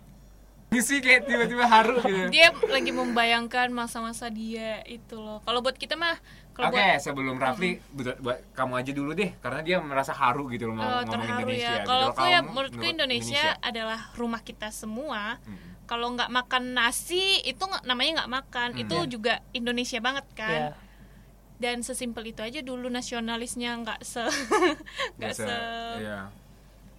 sih 0.79 0.97
kayak 0.97 1.27
tiba-tiba 1.27 1.65
haru 1.65 1.99
gitu. 1.99 2.31
Dia 2.31 2.49
lagi 2.65 2.89
membayangkan 2.89 3.67
masa-masa 3.69 4.27
dia 4.27 4.81
itu 4.83 5.19
loh. 5.19 5.43
Kalau 5.43 5.59
buat 5.59 5.75
kita 5.75 5.93
mah 5.93 6.15
kalau 6.53 6.69
Oke, 6.69 6.77
buat 6.77 7.01
sebelum 7.01 7.35
Rafli, 7.35 7.81
buat, 7.89 8.17
buat 8.21 8.37
kamu 8.53 8.73
aja 8.77 8.91
dulu 8.93 9.11
deh, 9.11 9.33
karena 9.41 9.59
dia 9.59 9.77
merasa 9.77 10.13
haru 10.13 10.45
gitu 10.47 10.69
loh 10.69 10.77
mau 10.77 10.85
Oh, 10.85 10.89
ngomong 11.01 11.09
terharu 11.11 11.33
Indonesia. 11.43 11.65
ya. 11.65 11.73
gitu. 11.75 11.87
Kalau 11.89 12.05
aku 12.07 12.23
ya 12.23 12.39
menurutku 12.39 12.85
Indonesia, 12.85 13.45
adalah 13.59 13.99
rumah 14.13 14.41
kita 14.41 14.69
semua. 14.69 15.41
Mm. 15.43 15.57
Kalau 15.83 16.07
nggak 16.13 16.29
makan 16.29 16.63
nasi 16.71 17.41
itu 17.43 17.59
namanya 17.83 18.23
nggak 18.23 18.31
makan. 18.31 18.69
Hmm. 18.71 18.81
Itu 18.81 18.97
juga 19.05 19.43
Indonesia 19.51 19.99
banget 19.99 20.25
kan. 20.33 20.49
ya 20.53 20.69
Dan 21.53 21.79
sesimpel 21.81 22.29
itu 22.29 22.39
aja 22.39 22.59
dulu 22.59 22.87
nasionalisnya 22.87 23.73
nggak 23.81 23.99
se 23.99 24.21
nggak 25.17 25.31
biasa, 25.33 25.43
se. 25.43 25.57
iya. 26.01 26.19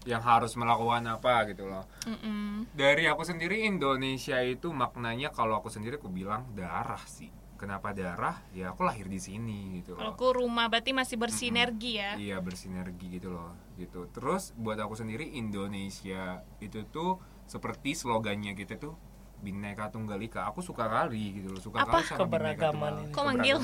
Yang 0.05 0.21
harus 0.21 0.53
melakukan 0.55 1.01
apa 1.07 1.49
gitu 1.49 1.65
loh. 1.65 1.85
Mm-mm. 2.05 2.69
Dari 2.71 3.05
aku 3.05 3.25
sendiri 3.25 3.65
Indonesia 3.65 4.37
itu 4.39 4.69
maknanya 4.69 5.29
kalau 5.29 5.57
aku 5.57 5.69
sendiri 5.69 5.97
aku 5.97 6.09
bilang 6.09 6.45
darah 6.53 7.01
sih. 7.05 7.33
Kenapa 7.55 7.91
darah? 7.91 8.37
Ya 8.51 8.69
aku 8.69 8.85
lahir 8.85 9.07
di 9.07 9.17
sini 9.17 9.79
gitu 9.79 9.95
Kalau 9.95 10.13
loh. 10.13 10.15
aku 10.15 10.27
rumah 10.37 10.69
berarti 10.69 10.93
masih 10.93 11.17
bersinergi 11.17 11.97
ya. 11.97 12.13
Iya 12.15 12.37
bersinergi 12.39 13.17
gitu 13.17 13.33
loh 13.33 13.57
gitu. 13.75 14.05
Terus 14.11 14.53
buat 14.55 14.77
aku 14.77 14.93
sendiri 14.93 15.25
Indonesia 15.33 16.45
itu 16.59 16.85
tuh 16.85 17.17
seperti 17.45 17.93
slogannya 17.93 18.53
kita 18.53 18.77
tuh 18.77 18.93
Bineka 19.41 19.89
Tunggal 19.89 20.21
Ika. 20.21 20.45
Aku 20.49 20.61
suka 20.61 20.85
kali 20.85 21.41
gitu 21.41 21.49
loh, 21.49 21.61
suka 21.61 21.81
Apa? 21.81 22.01
kali 22.01 22.05
sama 22.05 22.17
Bineka 22.17 22.21
Keberagaman 22.21 22.93
Tunggal- 22.93 23.01
ini. 23.01 23.13
Kok 23.13 23.25
manggil? 23.25 23.57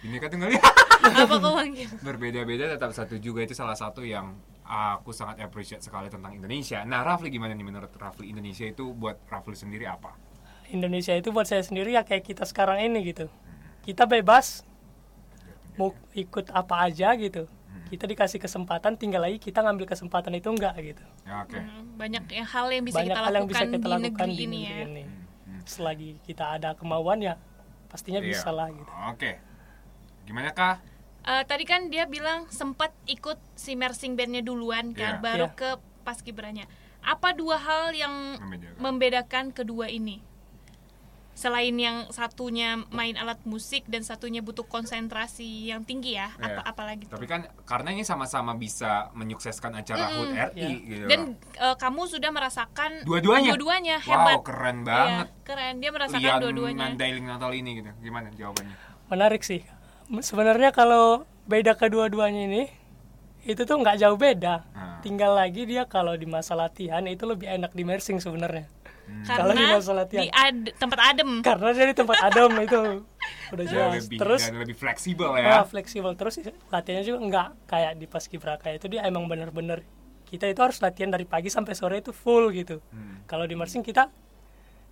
Bineka 0.00 0.26
Tunggal 0.28 0.50
Ika. 0.52 0.70
Apa 1.24 1.34
kau 1.36 1.52
manggil? 1.52 1.88
Berbeda-beda 1.98 2.64
tetap 2.68 2.90
satu 2.90 3.16
juga 3.16 3.42
itu 3.42 3.54
salah 3.54 3.74
satu 3.74 4.02
yang 4.02 4.38
aku 4.64 5.10
sangat 5.10 5.40
appreciate 5.40 5.80
sekali 5.80 6.06
tentang 6.06 6.32
Indonesia. 6.32 6.82
Nah, 6.82 7.02
Rafli 7.02 7.28
gimana 7.28 7.52
nih 7.52 7.62
menurut 7.62 7.90
Rafli 7.92 8.28
Indonesia 8.28 8.64
itu 8.64 8.92
buat 8.92 9.18
Rafli 9.26 9.54
sendiri 9.54 9.84
apa? 9.84 10.14
Indonesia 10.68 11.12
itu 11.12 11.28
buat 11.28 11.44
saya 11.44 11.60
sendiri 11.60 11.92
ya 11.92 12.00
kayak 12.00 12.24
kita 12.24 12.48
sekarang 12.48 12.80
ini 12.80 13.04
gitu 13.04 13.28
kita 13.82 14.08
bebas 14.08 14.64
mau 15.74 15.92
ikut 16.12 16.48
apa 16.48 16.86
aja 16.86 17.12
gitu 17.12 17.44
kita 17.88 18.08
dikasih 18.08 18.40
kesempatan 18.40 18.96
tinggal 18.96 19.20
lagi 19.20 19.36
kita 19.36 19.60
ngambil 19.60 19.84
kesempatan 19.84 20.32
itu 20.32 20.48
enggak 20.48 20.72
gitu 20.80 21.04
Ya, 21.22 21.44
oke. 21.44 21.60
Hmm, 21.60 21.92
banyak 21.94 22.24
yang 22.32 22.48
hal 22.48 22.66
yang 22.72 22.84
bisa 22.84 22.98
banyak 22.98 23.12
kita 23.12 23.20
hal 23.20 23.28
yang 23.28 23.44
lakukan 23.44 23.52
bisa 23.52 23.64
kita 23.68 23.76
di 23.76 23.84
lakukan 23.84 24.08
negeri 24.08 24.32
di 24.32 24.40
ini 24.40 24.60
negeri 24.64 24.72
ya. 24.72 24.86
ini 24.88 25.04
selagi 25.62 26.10
kita 26.24 26.44
ada 26.56 26.70
kemauan 26.72 27.18
ya 27.20 27.34
pastinya 27.86 28.24
Iya. 28.24 28.28
bisa 28.32 28.48
lah 28.48 28.68
gitu 28.72 28.90
Oke. 29.12 29.32
Gimana 30.24 30.48
kah? 30.50 30.80
Eh, 31.22 31.44
tadi 31.44 31.62
kan 31.62 31.86
dia 31.86 32.02
bilang 32.04 32.50
sempat 32.50 32.90
ikut 33.06 33.38
si 33.54 33.72
marching 33.72 34.14
bandnya 34.14 34.42
duluan 34.42 34.90
kan, 34.90 35.22
baru 35.22 35.46
Iya. 35.46 35.54
ke 35.54 35.70
paskibranya. 36.02 36.66
Apa 37.00 37.30
dua 37.32 37.56
hal 37.56 37.94
yang 37.94 38.14
Membedakan. 38.36 38.78
membedakan 38.78 39.44
kedua 39.50 39.86
ini? 39.88 40.18
Selain 41.32 41.72
yang 41.72 42.12
satunya 42.12 42.76
main 42.92 43.16
alat 43.16 43.40
musik 43.42 43.88
dan 43.88 44.02
satunya 44.02 44.38
butuh 44.38 44.62
konsentrasi 44.64 45.72
yang 45.72 45.80
tinggi 45.80 46.12
ya, 46.12 46.28
Iya. 46.36 46.44
apa 46.44 46.62
apalagi? 46.68 47.08
Tapi 47.08 47.24
kan 47.24 47.48
karena 47.64 47.88
ini 47.90 48.04
sama-sama 48.04 48.52
bisa 48.52 49.08
menyukseskan 49.12 49.72
acara 49.72 50.12
HUT 50.12 50.28
RI 50.28 50.60
Iya. 50.60 50.68
gitu. 50.84 51.06
Dan 51.06 51.20
eh, 51.56 51.76
kamu 51.78 52.02
sudah 52.06 52.30
merasakan 52.30 53.00
Dua-duanya? 53.02 53.48
dua-duanya 53.48 53.96
wow, 53.98 54.06
hebat. 54.12 54.36
keren 54.44 54.76
Iya, 54.76 54.84
banget. 54.84 55.28
keren. 55.42 55.74
Dia 55.78 55.90
merasakan 55.90 56.20
Lian 56.20 56.42
dua-duanya. 56.42 56.82
Mandailing 56.84 57.24
Natal 57.24 57.52
ini 57.52 57.70
gitu. 57.78 57.90
Gimana 58.00 58.26
jawabannya? 58.28 58.76
menarik 59.04 59.42
sih 59.42 59.60
sebenarnya 60.14 60.70
kalau 60.70 61.24
beda 61.44 61.72
kedua-duanya 61.72 62.44
ini 62.44 62.62
itu 63.42 63.62
tuh 63.62 63.74
nggak 63.74 63.96
jauh 63.98 64.14
beda 64.14 64.62
Ah. 64.70 65.00
tinggal 65.00 65.32
lagi 65.32 65.64
dia 65.64 65.82
kalau 65.84 66.12
di 66.12 66.24
masa 66.24 66.52
latihan 66.52 67.02
itu 67.04 67.24
lebih 67.24 67.48
enak 67.48 67.70
di 67.70 67.82
mersing 67.82 68.18
sebenarnya 68.18 68.68
Kalau 69.26 69.50
di 69.50 69.58
Karena 69.58 69.76
masa 69.76 69.92
latihan. 69.92 70.22
di 70.22 70.30
ad- 70.30 70.72
tempat 70.74 70.98
adem. 71.04 71.30
karena 71.42 71.68
dia 71.70 71.86
di 71.86 71.96
tempat 71.96 72.18
adem 72.22 72.52
itu 72.60 72.80
udah 73.52 73.64
jelas 73.66 73.92
lebih 74.00 74.18
terus 74.18 74.40
dan 74.42 74.56
lebih 74.56 74.76
fleksibel 74.76 75.28
ah, 75.28 75.38
ya. 75.38 75.62
fleksibel 75.64 76.12
terus 76.14 76.38
latihannya 76.68 77.04
juga 77.04 77.18
nggak 77.20 77.48
kayak 77.66 77.92
di 77.94 78.06
paskibraka 78.06 78.68
itu 78.70 78.86
dia 78.86 79.02
emang 79.02 79.26
bener-bener 79.26 79.82
kita 80.24 80.46
itu 80.46 80.56
harus 80.58 80.78
latihan 80.78 81.10
dari 81.10 81.24
pagi 81.24 81.48
sampai 81.48 81.72
sore 81.72 81.98
itu 81.98 82.10
full 82.10 82.52
gitu 82.52 82.78
Hmm. 82.88 83.26
kalau 83.26 83.44
di 83.44 83.52
mersing 83.52 83.82
kita 83.82 84.06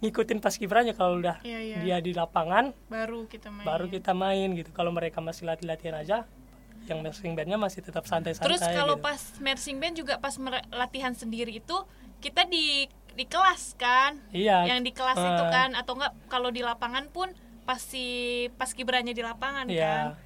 ngikutin 0.00 0.38
paskibranya 0.38 0.92
kalau 0.92 1.18
udah 1.18 1.38
Iya, 1.40 1.58
iya. 1.60 1.76
dia 1.78 1.96
di 2.00 2.12
lapangan 2.12 2.72
Baru 2.86 3.24
kita 3.24 3.48
main. 3.48 3.64
baru 3.64 3.86
kita 3.86 4.12
main 4.12 4.48
gitu 4.52 4.70
kalau 4.70 4.90
mereka 4.90 5.20
masih 5.20 5.44
latihan 5.44 5.94
aja 5.94 6.24
yang 6.84 7.04
marching 7.04 7.32
bandnya 7.32 7.54
masih 7.54 7.80
tetap 7.80 8.04
santai-santai 8.04 8.48
Terus 8.48 8.60
kalau 8.64 8.96
gitu. 8.96 9.04
pas 9.04 9.20
marching 9.38 9.76
band 9.76 9.94
juga 9.94 10.16
pas 10.16 10.32
latihan 10.70 11.12
sendiri 11.12 11.52
itu 11.54 11.76
kita 12.18 12.44
di 12.44 12.88
di 13.10 13.24
kelas 13.24 13.76
kan? 13.76 14.16
iya 14.30 14.64
Yang 14.64 14.80
di 14.82 14.92
kelas 14.92 15.16
eh, 15.16 15.28
itu 15.28 15.44
kan 15.46 15.70
atau 15.74 15.92
enggak 15.94 16.12
kalau 16.26 16.48
di 16.48 16.60
lapangan 16.60 17.06
pun 17.06 17.28
pasti 17.62 18.06
pas 18.54 18.72
kibranya 18.72 19.12
di 19.12 19.20
lapangan 19.20 19.68
kan. 19.68 19.70
iya 19.70 20.16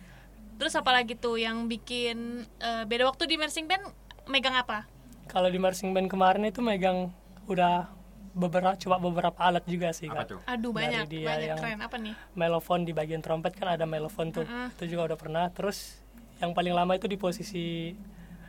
Terus 0.54 0.78
apalagi 0.78 1.18
tuh 1.18 1.34
yang 1.34 1.66
bikin 1.66 2.46
eh, 2.56 2.86
beda 2.86 3.04
waktu 3.04 3.26
di 3.26 3.34
marching 3.34 3.66
band 3.66 3.82
megang 4.24 4.54
apa? 4.54 4.86
kalau 5.24 5.48
di 5.48 5.58
marching 5.58 5.90
band 5.90 6.06
kemarin 6.06 6.44
itu 6.44 6.60
megang 6.60 7.10
udah 7.46 7.90
beberapa 8.34 8.74
coba 8.76 8.96
beberapa 8.98 9.38
alat 9.40 9.62
juga 9.64 9.88
sih 9.90 10.06
Apa 10.06 10.16
kan 10.20 10.24
tuh? 10.28 10.40
Aduh 10.44 10.68
Dari 10.68 10.78
banyak, 10.80 11.04
dia 11.06 11.24
banyak 11.24 11.48
yang- 11.48 11.60
keren. 11.60 11.78
Apa 11.80 11.96
nih? 11.96 12.14
melofon 12.34 12.80
di 12.82 12.90
bagian 12.90 13.22
trompet 13.22 13.54
kan 13.54 13.68
ada 13.70 13.84
melofon 13.84 14.28
tuh. 14.30 14.42
Mm-mm. 14.42 14.74
itu 14.74 14.84
juga 14.90 15.02
udah 15.08 15.18
pernah. 15.18 15.44
Terus 15.48 16.02
yang 16.36 16.50
paling 16.50 16.74
lama 16.74 16.92
itu 16.92 17.06
di 17.06 17.14
posisi 17.14 17.94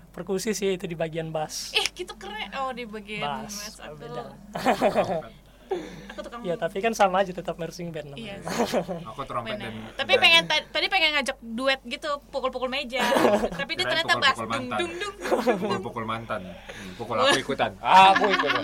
perkusi 0.09 0.51
sih 0.51 0.73
itu 0.73 0.83
di 0.83 0.95
bagian 0.95 1.29
bass. 1.29 1.69
Eh, 1.71 1.85
gitu 1.87 2.17
keren. 2.17 2.49
Oh, 2.57 2.71
di 2.71 2.83
bagian 2.83 3.45
bass 3.45 3.77
beda 3.77 4.23
Aku 6.07 6.21
tukang 6.21 6.41
ya 6.41 6.55
tapi 6.55 6.79
kan 6.79 6.91
sama 6.91 7.19
aja 7.19 7.29
tetap 7.29 7.55
marching 7.55 7.89
band 7.89 8.07
namanya. 8.09 8.39
Iya. 8.39 8.47
Aku 9.11 9.21
trompet 9.23 9.55
Benar. 9.55 9.67
dan 9.67 9.73
Tapi 9.95 10.11
dan- 10.11 10.21
pengen 10.21 10.43
ta- 10.45 10.67
tadi 10.69 10.87
pengen 10.87 11.09
ngajak 11.13 11.37
duet 11.41 11.81
gitu, 11.83 12.07
pukul-pukul 12.29 12.67
meja. 12.67 13.03
Tapi 13.59 13.71
dia 13.73 13.83
ternyata 13.83 14.13
bass 14.15 14.33
pukul-pukul 14.33 14.55
dung 14.55 14.65
mantan. 14.65 14.79
dung 14.79 14.93
dung. 14.95 15.15
pukul-pukul 15.61 16.03
mantan. 16.05 16.41
Hmm, 16.45 16.91
Pukul 16.95 17.15
aku 17.17 17.35
ikutan. 17.37 17.71
Aku 17.77 18.23
ikutan. 18.29 18.61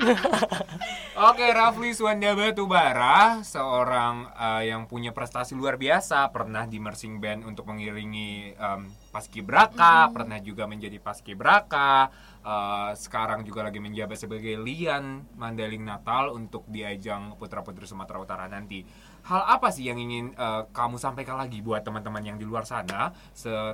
Oke, 1.22 1.46
Rafli 1.46 1.92
Suwanda 1.92 2.32
Batubara, 2.32 3.44
seorang 3.44 4.16
eh, 4.32 4.72
yang 4.72 4.88
punya 4.88 5.12
prestasi 5.12 5.52
luar 5.52 5.76
biasa, 5.76 6.32
pernah 6.32 6.64
di 6.64 6.80
marching 6.80 7.20
band 7.20 7.44
untuk 7.44 7.68
mengiringi 7.68 8.54
em, 8.54 8.88
paskibraka, 9.12 10.08
pernah 10.16 10.40
juga 10.40 10.64
menjadi 10.66 10.98
paskibraka, 10.98 12.10
eh, 12.42 12.92
sekarang 12.96 13.44
juga 13.44 13.68
lagi 13.68 13.84
menjabat 13.84 14.16
sebagai 14.16 14.56
Lian 14.58 15.28
Mandailing 15.36 15.84
Natal 15.84 16.32
untuk 16.32 16.64
di 16.72 16.82
ajang 16.82 17.36
Putra-Putri 17.36 17.84
Sumatera 17.84 18.18
Utara 18.24 18.46
nanti. 18.48 18.82
Hal 19.22 19.46
apa 19.60 19.70
sih 19.70 19.86
yang 19.86 20.00
ingin 20.00 20.34
eh, 20.34 20.64
kamu 20.72 20.96
sampaikan 20.98 21.38
lagi 21.38 21.60
buat 21.60 21.84
teman-teman 21.84 22.24
yang 22.24 22.38
di 22.40 22.48
luar 22.48 22.64
sana 22.64 23.14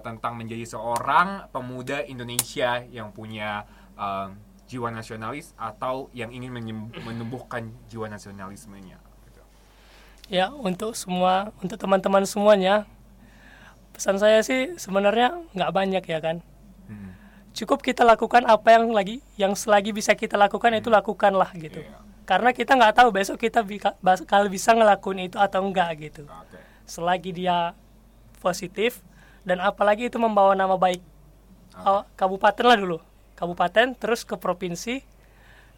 tentang 0.04 0.34
menjadi 0.36 0.66
seorang 0.66 1.54
pemuda 1.54 2.04
Indonesia 2.10 2.82
yang 2.90 3.14
punya 3.14 3.64
em, 3.94 4.40
jiwa 4.68 4.92
nasionalis 4.92 5.56
atau 5.56 6.12
yang 6.12 6.30
ingin 6.36 6.52
menumbuhkan 7.06 7.72
jiwa 7.88 8.12
nasionalismenya? 8.12 9.00
gitu. 9.28 9.42
ya 10.28 10.52
untuk 10.52 10.94
semua 10.94 11.56
untuk 11.64 11.80
teman-teman 11.80 12.28
semuanya 12.28 12.84
pesan 13.98 14.22
saya 14.22 14.40
sih 14.46 14.78
sebenarnya 14.78 15.34
nggak 15.58 15.72
banyak 15.74 16.04
ya 16.06 16.20
kan? 16.22 16.38
Hmm. 16.88 17.12
cukup 17.52 17.82
kita 17.82 18.06
lakukan 18.06 18.46
apa 18.46 18.78
yang 18.78 18.94
lagi 18.94 19.20
yang 19.36 19.58
selagi 19.58 19.90
bisa 19.92 20.14
kita 20.14 20.38
lakukan 20.38 20.72
itu 20.78 20.88
lakukanlah 20.88 21.50
gitu. 21.58 21.82
Iya. 21.82 21.98
karena 22.28 22.54
kita 22.54 22.78
nggak 22.78 22.94
tahu 22.94 23.10
besok 23.10 23.42
kita 23.42 23.66
bakal 24.00 24.46
bisa 24.48 24.76
ngelakuin 24.76 25.26
itu 25.26 25.40
atau 25.42 25.64
enggak 25.66 25.96
gitu. 25.98 26.28
Selagi 26.86 27.34
dia 27.34 27.72
positif 28.40 29.00
dan 29.48 29.58
apalagi 29.60 30.12
itu 30.12 30.20
membawa 30.20 30.54
nama 30.54 30.76
baik. 30.76 31.00
Aw- 31.74 32.04
kabupaten 32.20 32.66
lah 32.68 32.78
dulu. 32.78 32.98
Kabupaten 33.40 33.96
terus 33.96 34.28
ke 34.28 34.36
provinsi 34.36 35.02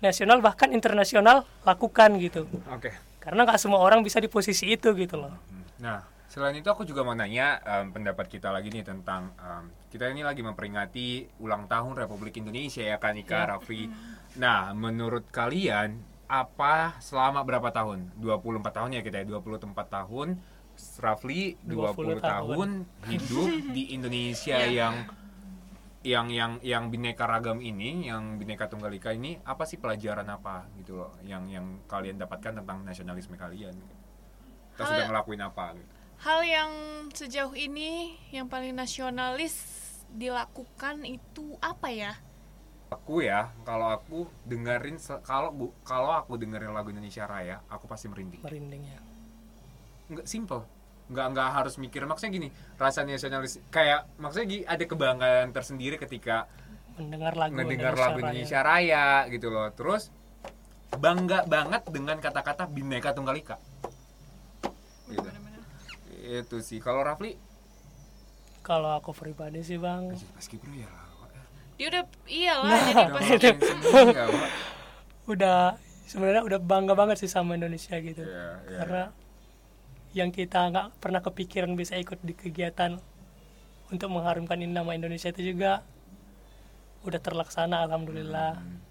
nasional 0.02 0.42
bahkan 0.42 0.74
internasional 0.74 1.46
lakukan 1.64 2.18
gitu. 2.20 2.50
Oke. 2.74 2.92
karena 3.20 3.46
nggak 3.46 3.60
semua 3.62 3.84
orang 3.84 4.02
bisa 4.02 4.18
di 4.18 4.26
posisi 4.32 4.74
itu 4.74 4.90
gitu 4.96 5.20
loh. 5.22 5.36
Nah, 5.78 6.02
selain 6.30 6.54
itu 6.54 6.70
aku 6.70 6.86
juga 6.86 7.02
mau 7.02 7.12
nanya 7.12 7.58
em, 7.60 7.90
pendapat 7.90 8.30
kita 8.30 8.54
lagi 8.54 8.70
nih 8.70 8.86
tentang 8.86 9.34
em, 9.36 9.66
kita 9.90 10.08
ini 10.08 10.22
lagi 10.22 10.40
memperingati 10.40 11.08
ulang 11.42 11.66
tahun 11.66 11.98
Republik 11.98 12.38
Indonesia 12.38 12.86
ya 12.86 12.98
kan 12.98 13.18
Ika, 13.18 13.34
Ya. 13.36 13.46
Raffi. 13.58 13.90
Nah, 14.38 14.72
menurut 14.72 15.26
kalian 15.30 15.98
apa 16.30 17.02
selama 17.02 17.42
berapa 17.42 17.74
tahun? 17.74 18.14
24 18.22 18.62
tahun 18.70 18.90
ya 18.94 19.02
kita 19.02 19.18
ya, 19.20 19.26
24 19.26 19.74
tahun. 19.90 20.38
Rafli 20.80 21.60
20, 21.68 22.24
20 22.24 22.24
tahun 22.24 22.70
hidup 23.10 23.50
di 23.76 23.92
Indonesia 23.92 24.56
Iya. 24.56 24.72
yang 24.72 24.96
yang 26.00 26.28
yang 26.32 26.52
yang 26.64 26.84
bineka 26.88 27.28
ragam 27.28 27.60
ini, 27.60 28.08
yang 28.08 28.40
bineka 28.40 28.72
tunggal 28.72 28.88
ika 28.96 29.12
ini 29.12 29.36
apa 29.44 29.68
sih 29.68 29.76
pelajaran 29.76 30.24
apa 30.24 30.72
gitu 30.80 30.96
loh 30.96 31.12
yang 31.28 31.44
yang 31.52 31.84
kalian 31.84 32.16
dapatkan 32.16 32.64
tentang 32.64 32.88
nasionalisme 32.88 33.36
kalian? 33.36 33.76
Kita 34.72 34.80
Hal- 34.80 34.92
sudah 34.96 35.06
ngelakuin 35.12 35.44
apa 35.44 35.76
gitu. 35.76 35.92
Hal 36.20 36.44
yang 36.44 36.72
sejauh 37.16 37.56
ini 37.56 38.20
yang 38.36 38.52
paling 38.52 38.76
nasionalis 38.76 39.56
dilakukan 40.12 41.08
itu 41.08 41.56
apa 41.64 41.88
ya? 41.96 42.12
Aku 42.92 43.24
ya, 43.24 43.56
kalau 43.64 43.88
aku 43.88 44.28
dengerin 44.44 45.00
kalau 45.24 45.54
bu 45.56 45.66
kalau 45.88 46.12
aku 46.12 46.36
dengerin 46.36 46.76
lagu 46.76 46.92
Indonesia 46.92 47.24
Raya, 47.24 47.64
aku 47.72 47.88
pasti 47.88 48.12
merinding. 48.12 48.44
merindingnya 48.44 49.00
Nggak 50.12 50.28
simple. 50.28 50.68
Nggak 51.08 51.26
nggak 51.32 51.50
harus 51.56 51.80
mikir 51.80 52.04
maksudnya 52.04 52.36
gini, 52.36 52.50
rasa 52.76 53.08
nasionalis 53.08 53.64
kayak 53.72 54.12
maksudnya 54.20 54.48
gini, 54.52 54.64
ada 54.68 54.84
kebanggaan 54.84 55.56
tersendiri 55.56 55.96
ketika 55.96 56.52
mendengar 57.00 57.32
lagu 57.40 57.56
ngedengar 57.56 57.96
Indonesia 57.96 58.04
lagu 58.04 58.20
Raya. 58.20 58.28
Indonesia 58.28 58.60
Raya 58.60 59.06
gitu 59.32 59.48
loh. 59.48 59.68
Terus 59.72 60.12
bangga 61.00 61.48
banget 61.48 61.88
dengan 61.88 62.20
kata-kata 62.20 62.68
Bhinneka 62.68 63.16
Tunggal 63.16 63.40
Ika. 63.40 63.69
Itu 66.30 66.62
sih. 66.62 66.78
Kalau 66.78 67.02
Rafli, 67.02 67.34
kalau 68.62 68.94
aku 68.94 69.10
pribadi 69.18 69.66
sih 69.66 69.82
bang 69.82 70.14
paski 70.38 70.62
bro 70.62 70.70
ya. 70.78 70.90
Dia 71.80 71.88
udah 71.90 72.04
iyalah 72.28 72.70
Nah, 72.70 73.24
jadi 73.40 73.56
Udah 73.56 73.56
pas 73.58 74.52
udah 75.32 75.60
sebenarnya 76.06 76.44
udah 76.46 76.60
bangga 76.60 76.94
banget 76.94 77.22
sih 77.24 77.32
sama 77.32 77.54
Indonesia 77.56 77.96
gitu 78.02 78.26
Iya, 78.26 78.50
iya. 78.68 78.78
karena 78.82 79.04
yang 80.12 80.30
kita 80.34 80.70
nggak 80.74 80.86
pernah 80.98 81.22
kepikiran 81.22 81.78
bisa 81.78 81.94
ikut 81.96 82.18
di 82.26 82.34
kegiatan 82.34 82.98
untuk 83.90 84.10
mengharumkan 84.10 84.58
nama 84.60 84.92
Indonesia 84.94 85.30
itu 85.30 85.54
juga 85.54 85.86
udah 87.06 87.20
terlaksana 87.22 87.86
alhamdulillah 87.86 88.60
Hmm. 88.60 88.89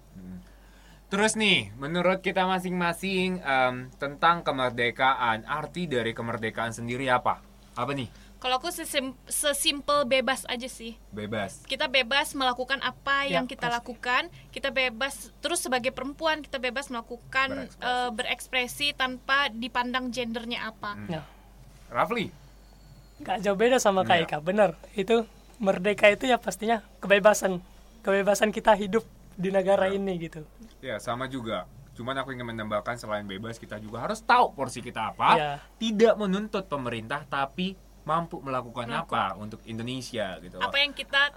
Terus 1.09 1.33
nih, 1.33 1.73
menurut 1.75 2.21
kita 2.21 2.45
masing-masing 2.45 3.41
em, 3.41 3.75
tentang 3.97 4.45
kemerdekaan, 4.45 5.41
arti 5.43 5.89
dari 5.89 6.13
kemerdekaan 6.13 6.69
sendiri 6.69 7.09
apa? 7.09 7.41
Apa 7.73 7.97
nih? 7.97 8.05
Kalau 8.39 8.55
aku 8.55 8.69
sesim- 8.69 9.17
sesimpel 9.25 10.05
bebas 10.05 10.45
aja 10.45 10.69
sih. 10.69 10.95
Bebas. 11.11 11.65
Kita 11.65 11.89
bebas 11.89 12.31
melakukan 12.31 12.79
apa 12.79 13.25
Ya, 13.25 13.35
yang 13.35 13.49
kita 13.49 13.67
pasti. 13.67 13.75
lakukan. 13.75 14.23
Kita 14.47 14.69
bebas 14.69 15.33
terus 15.43 15.59
sebagai 15.59 15.91
perempuan 15.91 16.39
kita 16.39 16.55
bebas 16.55 16.87
melakukan 16.87 17.67
Berekspresi. 17.67 17.83
eh, 17.83 18.09
berekspresi 18.13 18.87
tanpa 18.93 19.51
dipandang 19.51 20.07
gendernya 20.07 20.71
apa. 20.71 20.95
Hmm. 20.95 21.09
Ya. 21.09 21.21
Rafli. 21.89 22.31
Gak 23.19 23.43
jauh 23.43 23.57
beda 23.57 23.75
sama. 23.75 24.07
Kak 24.07 24.23
Ika, 24.23 24.37
bener. 24.39 24.77
Itu 24.93 25.27
merdeka 25.59 26.07
itu 26.07 26.23
ya 26.23 26.37
pastinya 26.37 26.79
kebebasan, 26.99 27.59
kebebasan 27.99 28.55
kita 28.55 28.71
hidup 28.73 29.03
di 29.35 29.51
negara 29.51 29.91
Iya. 29.91 29.99
ini 29.99 30.15
gitu. 30.21 30.47
Ya, 30.79 30.95
sama 30.97 31.25
juga. 31.25 31.67
Cuman 31.91 32.15
aku 32.15 32.31
ingin 32.31 32.47
menambahkan 32.47 32.95
selain 32.95 33.23
bebas 33.23 33.59
kita 33.59 33.75
juga 33.77 33.99
harus 33.99 34.19
tahu 34.19 34.53
porsi 34.53 34.79
kita 34.79 35.11
apa. 35.11 35.29
Iya. 35.35 35.51
Tidak 35.75 36.13
menuntut 36.15 36.63
pemerintah 36.65 37.23
tapi 37.23 37.75
mampu 38.01 38.39
melakukan 38.39 38.87
apa 38.87 39.35
untuk 39.35 39.59
Indonesia 39.65 40.39
gitu. 40.39 40.55
loh. 40.55 40.65
Apa 40.65 40.79
yang 40.79 40.95
kita 40.95 41.35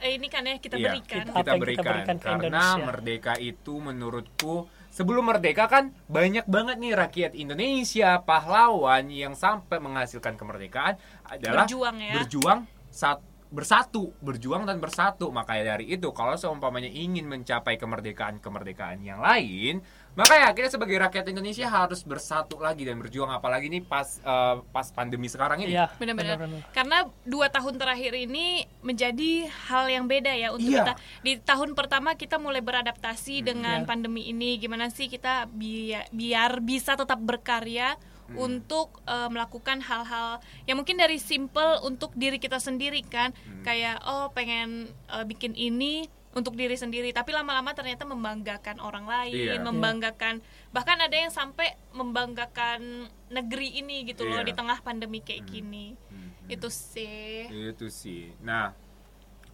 eh, 0.00 0.14
ini 0.14 0.26
kan 0.26 0.42
ya 0.42 0.56
kita 0.56 0.76
Iya, 0.76 0.94
berikan. 0.94 1.24
Apa 1.24 1.34
kita 1.34 1.34
yang 1.34 1.42
kita 1.42 1.52
berikan, 1.58 1.84
berikan 1.90 2.16
ke 2.16 2.24
karena 2.24 2.46
Indonesia. 2.46 2.84
merdeka 2.84 3.32
itu 3.36 3.74
menurutku 3.76 4.54
sebelum 4.88 5.24
merdeka 5.26 5.66
kan 5.66 5.84
banyak 6.06 6.46
banget 6.46 6.76
nih 6.78 6.92
rakyat 6.94 7.32
Indonesia 7.34 8.22
pahlawan 8.22 9.10
yang 9.10 9.34
sampai 9.34 9.82
menghasilkan 9.82 10.38
kemerdekaan 10.38 10.94
adalah 11.26 11.66
Berjuang 11.66 11.96
ya. 11.98 12.14
berjuang 12.14 12.60
saat 12.88 13.18
bersatu 13.54 14.10
berjuang 14.18 14.66
dan 14.66 14.82
bersatu 14.82 15.30
makanya 15.30 15.78
dari 15.78 15.94
itu 15.94 16.10
kalau 16.10 16.34
seumpamanya 16.34 16.90
ingin 16.90 17.24
mencapai 17.24 17.78
kemerdekaan 17.78 18.42
kemerdekaan 18.42 18.98
yang 18.98 19.22
lain 19.22 19.78
maka 20.14 20.34
ya 20.38 20.50
kita 20.50 20.70
sebagai 20.70 20.94
rakyat 20.98 21.26
Indonesia 21.26 21.66
harus 21.66 22.02
bersatu 22.02 22.58
lagi 22.58 22.82
dan 22.82 22.98
berjuang 22.98 23.30
apalagi 23.30 23.66
nih 23.66 23.82
pas 23.82 24.18
eh, 24.18 24.56
pas 24.70 24.86
pandemi 24.90 25.26
sekarang 25.26 25.62
ini 25.62 25.74
Iya, 25.74 25.90
Benar-benar. 25.94 26.38
Karena 26.70 27.02
dua 27.26 27.50
tahun 27.50 27.78
terakhir 27.78 28.14
ini 28.14 28.62
menjadi 28.78 29.50
hal 29.66 29.90
yang 29.90 30.06
beda 30.06 30.30
ya 30.30 30.54
untuk 30.54 30.70
Iya. 30.70 30.86
kita. 30.86 30.92
Di 31.22 31.32
tahun 31.42 31.74
pertama 31.74 32.14
kita 32.14 32.38
mulai 32.38 32.62
beradaptasi 32.62 33.42
dengan 33.42 33.82
Iya. 33.82 33.88
pandemi 33.90 34.30
ini. 34.30 34.54
Gimana 34.54 34.86
sih 34.86 35.10
kita 35.10 35.50
biar, 35.50 36.06
biar 36.14 36.62
bisa 36.62 36.94
tetap 36.94 37.18
berkarya 37.18 37.98
Hmm. 38.24 38.40
untuk 38.40 39.04
eh, 39.04 39.28
melakukan 39.28 39.84
hal-hal 39.84 40.40
yang 40.64 40.80
mungkin 40.80 40.96
dari 40.96 41.20
simple 41.20 41.84
untuk 41.84 42.16
diri 42.16 42.40
kita 42.40 42.56
sendiri 42.56 43.04
kan. 43.04 43.36
Hmm. 43.36 43.60
Kayak 43.60 44.00
oh 44.04 44.32
pengen 44.32 44.88
eh, 45.12 45.24
bikin 45.24 45.52
ini 45.52 46.08
untuk 46.34 46.58
diri 46.58 46.74
sendiri 46.74 47.14
tapi 47.14 47.30
lama-lama 47.30 47.70
ternyata 47.72 48.02
membanggakan 48.02 48.82
orang 48.82 49.06
lain, 49.06 49.54
Iya. 49.54 49.62
membanggakan 49.62 50.42
bahkan 50.74 50.98
ada 50.98 51.14
yang 51.14 51.30
sampai 51.30 51.78
membanggakan 51.94 53.06
negeri 53.30 53.78
ini 53.78 54.02
gitu 54.02 54.26
loh 54.26 54.42
Iya. 54.42 54.50
di 54.50 54.52
tengah 54.52 54.82
pandemi 54.82 55.22
kayak 55.22 55.46
gini 55.46 55.94
Hmm. 56.10 56.34
itu 56.50 56.66
sih 56.66 57.46
itu 57.70 57.86
sih 57.86 58.34
nah 58.42 58.74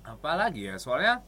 apalagi 0.01 0.73
ya 0.73 0.81
soalnya 0.81 1.21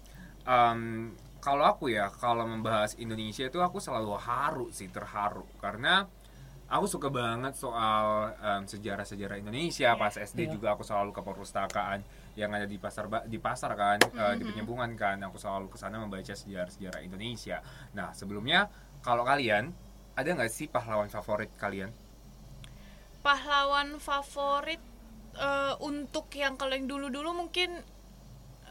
em, 0.48 1.12
kalau 1.38 1.68
aku 1.68 1.92
ya 1.92 2.08
kalau 2.08 2.48
membahas 2.48 2.96
Indonesia 2.96 3.44
itu 3.44 3.60
aku 3.60 3.76
selalu 3.76 4.16
haru 4.16 4.66
sih 4.72 4.88
terharu 4.88 5.44
karena 5.60 6.08
aku 6.72 6.88
suka 6.88 7.12
banget 7.12 7.52
soal 7.52 8.32
em, 8.34 8.64
sejarah-sejarah 8.64 9.36
Indonesia. 9.36 9.92
Pas 9.94 10.16
SD 10.16 10.48
Iya. 10.48 10.52
juga 10.56 10.72
aku 10.72 10.80
selalu 10.82 11.12
ke 11.12 11.20
perpustakaan 11.20 12.00
yang 12.32 12.48
ada 12.48 12.64
di 12.64 12.80
pasar 12.80 13.04
di 13.28 13.36
pasar 13.36 13.76
kan 13.76 14.00
eh, 14.00 14.34
di 14.34 14.42
penyambungan 14.42 14.96
kan. 14.96 15.20
Aku 15.28 15.36
selalu 15.36 15.68
ke 15.68 15.76
sana 15.76 16.00
membaca 16.00 16.32
sejarah-sejarah 16.32 17.04
Indonesia. 17.04 17.60
Nah 17.92 18.16
sebelumnya 18.16 18.72
kalau 19.04 19.22
kalian 19.22 19.68
ada 20.16 20.28
nggak 20.28 20.48
sih 20.48 20.66
pahlawan 20.66 21.08
favorit 21.08 21.52
kalian? 21.60 21.92
Pahlawan 23.20 24.00
favorit 24.00 24.80
eh, 25.36 25.74
untuk 25.80 26.26
yang 26.32 26.56
kalau 26.56 26.72
yang 26.72 26.88
dulu-dulu 26.88 27.36
mungkin 27.36 27.70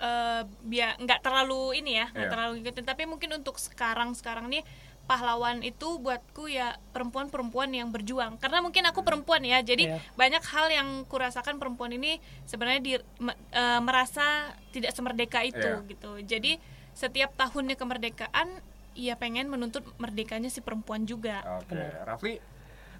eh 0.01 0.41
biar 0.65 0.97
nggak 0.97 1.21
terlalu 1.21 1.77
ini 1.77 2.01
ya 2.01 2.09
nggak 2.09 2.25
Iya. 2.25 2.33
terlalu 2.33 2.51
ngikutin. 2.59 2.85
Tapi 2.89 3.03
mungkin 3.05 3.29
untuk 3.37 3.61
sekarang 3.61 4.17
sekarang 4.17 4.49
nih 4.49 4.65
pahlawan 5.11 5.59
itu 5.59 5.99
buatku 5.99 6.47
ya 6.47 6.79
perempuan-perempuan 6.95 7.67
yang 7.69 7.91
berjuang. 7.91 8.39
Karena 8.39 8.63
mungkin 8.63 8.87
aku 8.87 9.03
perempuan 9.03 9.43
ya 9.43 9.59
jadi 9.59 9.91
Iya. 9.91 9.97
banyak 10.15 10.43
hal 10.45 10.71
yang 10.71 10.87
kurasakan 11.03 11.59
perempuan 11.59 11.91
ini 11.91 12.23
sebenarnya 12.47 12.79
di, 12.79 12.93
me- 13.19 13.35
eh, 13.51 13.79
merasa 13.83 14.23
tidak 14.71 14.95
semerdeka 14.95 15.43
itu 15.43 15.59
Iya. 15.59 15.83
gitu. 15.83 16.11
Jadi 16.23 16.51
setiap 16.95 17.35
tahunnya 17.35 17.75
kemerdekaan 17.75 18.47
ya 18.95 19.19
pengen 19.19 19.51
menuntut 19.51 19.83
merdekanya 19.97 20.47
si 20.47 20.63
perempuan 20.63 21.03
juga. 21.03 21.43
Oke 21.59 21.75
Rafli? 22.07 22.39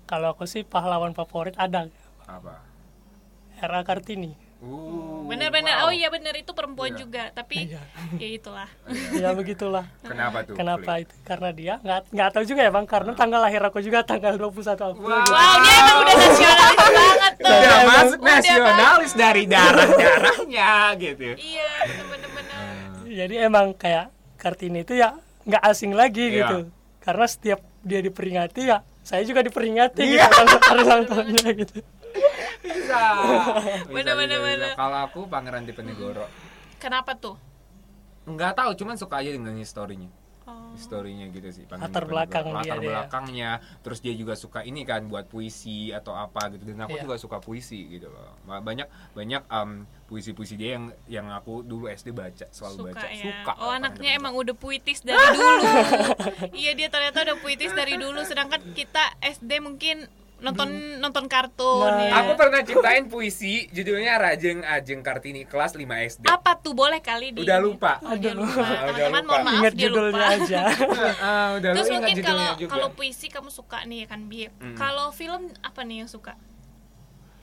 Kalau 0.04 0.36
aku 0.36 0.43
sih 0.43 0.67
pahlawan 0.67 1.15
favorit 1.15 1.56
ada. 1.56 1.88
Apa? 2.28 2.60
Era 3.56 3.88
Kartini. 3.88 4.36
Uh, 4.62 5.26
bener-bener 5.26 5.74
wow. 5.74 5.86
oh 5.86 5.91
iya 5.91 6.08
bener 6.08 6.38
itu 6.38 6.54
perempuan 6.54 6.93
Iya. 6.93 7.00
juga 7.00 7.24
tapi 7.34 7.65
Iya. 7.65 7.82
ya 8.13 8.30
itulah 8.30 8.69
ya 9.17 9.34
begitulah. 9.34 9.89
Kenapa 10.00 10.45
tuh? 10.45 10.54
Kenapa 10.54 10.91
Fli? 10.91 11.02
itu? 11.02 11.13
Karena 11.24 11.50
dia 11.50 11.74
nggak 11.82 12.00
nggak 12.10 12.30
tahu 12.30 12.43
juga 12.45 12.62
ya 12.62 12.69
bang. 12.69 12.86
Karena 12.86 13.12
tanggal 13.12 13.41
lahir 13.41 13.58
aku 13.60 13.80
juga 13.80 14.00
tanggal 14.02 14.38
21 14.38 14.54
April. 14.71 15.02
Wow. 15.02 15.17
gitu. 15.17 15.32
wow 15.32 15.56
dia 15.58 15.76
emang 15.76 15.97
udah 15.97 16.15
nasionalis 16.21 16.78
banget 16.78 17.34
tuh 17.34 17.50
Udah 17.50 17.58
Iya, 17.58 17.78
masuk 17.84 18.19
Udah 18.19 18.30
nasionalis 18.32 19.12
dari 19.15 19.43
darah-darahnya 19.45 20.69
gitu. 20.95 21.24
iya 21.36 21.69
bener-bener 22.04 22.62
Jadi 23.08 23.36
emang 23.39 23.67
kayak 23.74 24.06
Kartini 24.36 24.82
itu 24.82 24.93
ya 24.93 25.17
nggak 25.43 25.63
asing 25.65 25.91
lagi 25.91 26.26
Iya. 26.28 26.38
gitu. 26.39 26.58
Karena 27.00 27.26
setiap 27.26 27.60
dia 27.82 27.97
diperingati 28.00 28.62
ya 28.63 28.78
saya 29.02 29.26
juga 29.26 29.41
diperingati 29.41 30.06
Iya. 30.06 30.30
gitu 30.30 30.58
hari 30.62 30.82
ulang 30.82 31.04
tahunnya 31.04 31.50
gitu. 31.58 31.82
Bisa. 32.62 33.00
Bener, 33.88 34.13
bener, 34.15 34.39
bener. 34.39 34.71
Kalau 34.74 35.00
aku 35.02 35.26
Pangeran 35.26 35.63
Diponegoro. 35.63 36.26
kenapa 36.78 37.13
tuh 37.13 37.38
Enggak 38.21 38.54
tahu, 38.54 38.74
cuman 38.76 38.95
suka 38.95 39.17
aja 39.17 39.30
dengan 39.30 39.54
historinya. 39.56 40.06
Oh. 40.43 40.74
Historinya 40.74 41.26
gitu 41.28 41.50
sih. 41.52 41.65
Pangeran 41.65 41.89
Latar 41.89 42.06
belakang 42.06 42.45
dia, 42.45 42.54
Latar 42.56 42.78
dia. 42.78 42.88
belakangnya. 42.88 43.50
Terus 43.82 43.97
dia 44.00 44.13
juga 44.13 44.34
suka 44.34 44.62
ini 44.62 44.82
kan 44.82 45.06
buat 45.06 45.26
puisi 45.26 45.89
atau 45.89 46.13
apa 46.13 46.50
gitu. 46.52 46.65
Dan 46.67 46.82
aku 46.82 46.95
Iya. 46.95 47.04
juga 47.04 47.15
suka 47.17 47.38
puisi 47.38 47.82
gitu 47.89 48.08
loh. 48.08 48.38
Banyak 48.43 48.86
banyak 49.12 49.41
em, 49.43 49.69
puisi-puisi 50.06 50.54
dia 50.54 50.78
yang 50.78 50.86
yang 51.08 51.28
aku 51.30 51.62
dulu 51.62 51.86
SD 51.88 52.10
baca, 52.12 52.45
selalu 52.47 52.76
suka 52.78 52.89
baca. 52.93 53.08
ya 53.08 53.24
Suka. 53.24 53.54
oh 53.58 53.71
anaknya 53.71 54.12
emang 54.13 54.34
udah 54.36 54.54
puitis 54.54 55.02
dari 55.02 55.17
dulu 55.17 55.50
iya 56.62 56.71
dia 56.76 56.88
ternyata 56.89 57.24
udah 57.24 57.38
puitis 57.39 57.71
dari 57.71 57.95
dulu 57.95 58.19
sedangkan 58.21 58.60
kita 58.76 59.02
SD 59.19 59.63
mungkin 59.63 60.04
nonton 60.41 60.69
nonton 60.97 61.25
kartun 61.25 61.86
Nah. 61.86 62.01
ya. 62.01 62.12
Aku 62.19 62.34
pernah 62.34 62.60
ciptain 62.60 63.06
puisi 63.06 63.69
judulnya 63.69 64.17
Rajeng 64.17 64.62
Ajeng 64.62 64.99
Kartini 64.99 65.45
kelas 65.45 65.73
5 65.73 65.86
SD. 65.86 66.25
apa 66.25 66.58
tuh 66.58 66.73
boleh 66.73 66.97
kali 66.99 67.30
di 67.32 67.41
Udah 67.41 67.58
lupa. 67.58 68.01
oh, 68.01 68.13
dia 68.15 68.34
Aduh. 68.34 68.43
lupa 68.43 68.65
Udah 68.65 69.06
teman-teman 69.06 69.21
lupa. 69.21 69.30
mohon 69.32 69.41
maaf 69.43 69.56
Ingat 69.56 69.73
dia 69.73 69.84
judulnya 69.84 70.12
lupa 70.12 70.25
aja. 70.36 70.60
Ah, 71.21 71.47
udah 71.56 71.69
terus 71.71 71.89
mungkin 71.89 72.15
kalau 72.19 72.45
kalau 72.65 72.88
puisi 72.91 73.27
kamu 73.27 73.49
suka 73.49 73.86
nih 73.86 74.04
ya 74.04 74.08
kan 74.08 74.21
bi 74.25 74.49
Mm. 74.51 74.73
kalau 74.75 75.10
film 75.12 75.41
apa 75.62 75.82
nih 75.82 76.01
yang 76.01 76.10
suka 76.10 76.34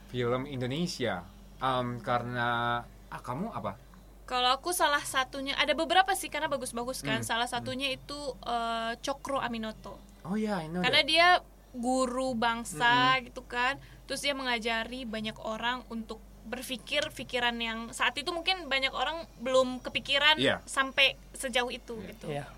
film 0.07 0.43
Indonesia. 0.45 1.23
Em, 1.57 1.99
karena 1.99 2.81
ah 3.07 3.21
kamu 3.21 3.49
apa? 3.49 3.75
Kalau 4.23 4.53
aku 4.53 4.69
salah 4.71 5.01
satunya 5.03 5.55
ada 5.55 5.73
beberapa 5.73 6.13
sih 6.13 6.27
karena 6.27 6.45
bagus-bagus 6.47 7.01
kan. 7.01 7.19
Hmm. 7.19 7.25
Salah 7.25 7.45
satunya 7.45 7.89
itu 7.89 8.15
eh, 8.39 8.91
Cokro 8.97 9.37
Aminoto. 9.37 9.97
Oh 10.21 10.35
iya, 10.35 10.61
ini 10.61 10.77
Karena 10.77 11.01
dia 11.01 11.27
guru 11.71 12.33
bangsa 12.33 13.19
gitu 13.21 13.43
kan. 13.43 13.77
Terus 14.05 14.21
dia 14.21 14.33
mengajari 14.33 15.05
banyak 15.05 15.37
orang 15.37 15.85
untuk 15.87 16.17
berpikir 16.43 17.13
pikiran 17.13 17.53
yang 17.61 17.93
saat 17.93 18.17
itu 18.17 18.33
mungkin 18.33 18.65
banyak 18.65 18.89
orang 18.89 19.21
belum 19.37 19.85
kepikiran 19.85 20.41
Iya. 20.41 20.65
sampai 20.65 21.13
sejauh 21.31 21.69
itu 21.69 22.01
gitu. 22.01 22.25
Iya. 22.25 22.49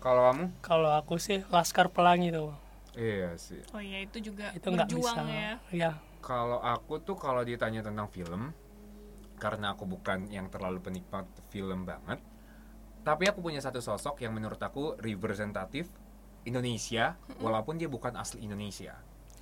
Kalau 0.00 0.22
kamu? 0.30 0.44
Kalau 0.60 0.90
aku 0.92 1.16
sih 1.16 1.42
Laskar 1.48 1.88
Pelangi 1.88 2.30
tuh. 2.30 2.52
Iya 2.92 3.36
sih. 3.36 3.60
Oh 3.72 3.80
iya 3.80 4.04
itu 4.04 4.20
juga 4.22 4.52
Itu 4.52 4.68
nggak 4.68 4.88
bisa. 4.88 5.16
berjuang 5.16 5.26
ya. 5.28 5.52
Ya. 5.72 5.92
Kalau 6.20 6.60
aku 6.60 7.00
tuh 7.00 7.16
kalau 7.16 7.40
ditanya 7.40 7.80
tentang 7.80 8.08
film, 8.08 8.52
karena 9.36 9.72
aku 9.72 9.84
bukan 9.84 10.26
yang 10.28 10.48
terlalu 10.48 10.80
penikmat 10.80 11.24
film 11.48 11.84
banget, 11.84 12.18
tapi 13.00 13.28
aku 13.28 13.40
punya 13.40 13.60
satu 13.60 13.78
sosok 13.78 14.20
yang 14.20 14.34
menurut 14.34 14.58
aku 14.58 14.96
representatif 14.98 15.86
Indonesia, 16.46 17.18
walaupun 17.42 17.76
dia 17.76 17.90
bukan 17.90 18.14
asli 18.16 18.46
Indonesia. 18.46 18.94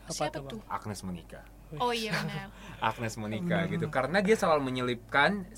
Apa 0.05 0.29
Siapa 0.29 0.41
tuh? 0.45 0.61
Agnes 0.69 1.01
Monica. 1.05 1.41
Oh 1.81 1.93
iya 1.93 2.13
benar. 2.13 2.49
Agnes 2.93 3.15
Monica 3.17 3.67
gitu 3.67 3.87
karena 3.89 4.21
dia 4.21 4.37
selalu 4.37 4.63
menyelipkan 4.69 5.49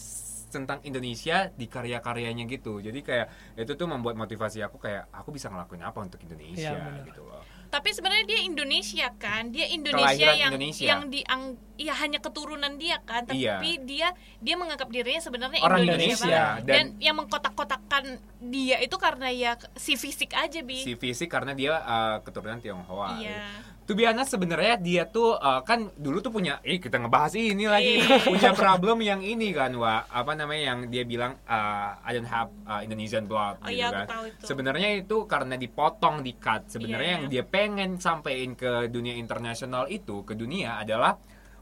tentang 0.47 0.79
Indonesia 0.87 1.51
di 1.53 1.67
karya-karyanya 1.67 2.47
gitu 2.49 2.79
jadi 2.79 3.01
kayak 3.03 3.27
itu 3.59 3.73
tuh 3.75 3.91
membuat 3.91 4.15
motivasi 4.17 4.63
aku 4.63 4.79
kayak 4.79 5.11
aku 5.11 5.35
bisa 5.35 5.51
ngelakuin 5.51 5.83
apa 5.85 5.99
untuk 6.01 6.23
Indonesia 6.23 6.73
benar. 6.73 7.05
gitu 7.05 7.23
loh 7.27 7.43
Tapi 7.77 7.93
sebenarnya 7.93 8.25
dia 8.25 8.41
Indonesia 8.41 9.09
kan, 9.15 9.53
dia 9.53 9.69
Indonesia 9.69 10.17
Kelahiran 10.17 10.37
yang 10.39 10.51
Indonesia. 10.51 10.87
yang 10.87 11.01
diang 11.07 11.43
ya 11.77 11.93
hanya 11.95 12.19
keturunan 12.19 12.73
dia 12.75 12.97
kan, 13.03 13.23
tapi 13.23 13.45
Iya. 13.45 13.61
dia 13.85 14.09
dia 14.39 14.55
menganggap 14.55 14.89
dirinya 14.89 15.21
sebenarnya 15.21 15.61
Orang 15.61 15.85
Indonesia, 15.85 16.17
Indonesia, 16.17 16.41
banget. 16.57 16.65
dan, 16.65 16.77
dan- 16.89 16.93
yang 16.99 17.17
mengkotak-kotakan 17.17 18.05
dia 18.41 18.81
itu 18.81 18.97
karena 18.97 19.29
ya 19.29 19.53
si 19.75 19.93
fisik 19.95 20.33
aja 20.33 20.65
bi. 20.65 20.81
si 20.81 20.97
fisik 20.97 21.29
karena 21.29 21.53
dia 21.53 21.77
uh, 21.77 22.17
keturunan 22.21 22.57
Tionghoa 22.57 23.21
Iya. 23.21 23.45
To 23.87 23.95
be 23.95 24.03
honest 24.03 24.31
sebenarnya 24.31 24.75
dia 24.77 25.03
tuh 25.07 25.33
uh, 25.33 25.63
kan 25.63 25.89
dulu 25.95 26.19
tuh 26.19 26.29
punya 26.29 26.59
eh 26.61 26.77
kita 26.77 26.99
ngebahas 26.99 27.33
ini 27.33 27.65
lagi 27.65 28.03
Iya. 28.03 28.19
punya 28.27 28.51
problem 28.53 28.99
yang 29.01 29.23
ini 29.23 29.55
kan 29.55 29.71
wa 29.73 30.03
apa 30.05 30.35
namanya 30.35 30.75
yang 30.75 30.81
dia 30.87 31.03
bilang 31.03 31.39
uh, 31.47 31.95
I 32.03 32.11
don't 32.13 32.27
have 32.27 32.51
uh, 32.63 32.83
Indonesian 32.83 33.25
blood 33.25 33.63
Oh 33.63 33.71
gitu 33.71 33.79
iya, 33.79 33.95
kan 33.95 34.27
itu. 34.27 34.43
sebenarnya 34.43 34.89
itu 34.99 35.17
karena 35.25 35.55
dipotong 35.55 36.21
di 36.21 36.35
cut 36.35 36.67
sebenarnya 36.67 37.07
Iya, 37.07 37.15
yang 37.15 37.25
iya. 37.27 37.33
dia 37.33 37.45
pengen 37.47 37.91
sampein 37.97 38.53
ke 38.53 38.91
dunia 38.91 39.15
internasional 39.15 39.87
itu 39.87 40.27
ke 40.27 40.35
dunia 40.35 40.83
adalah 40.83 41.15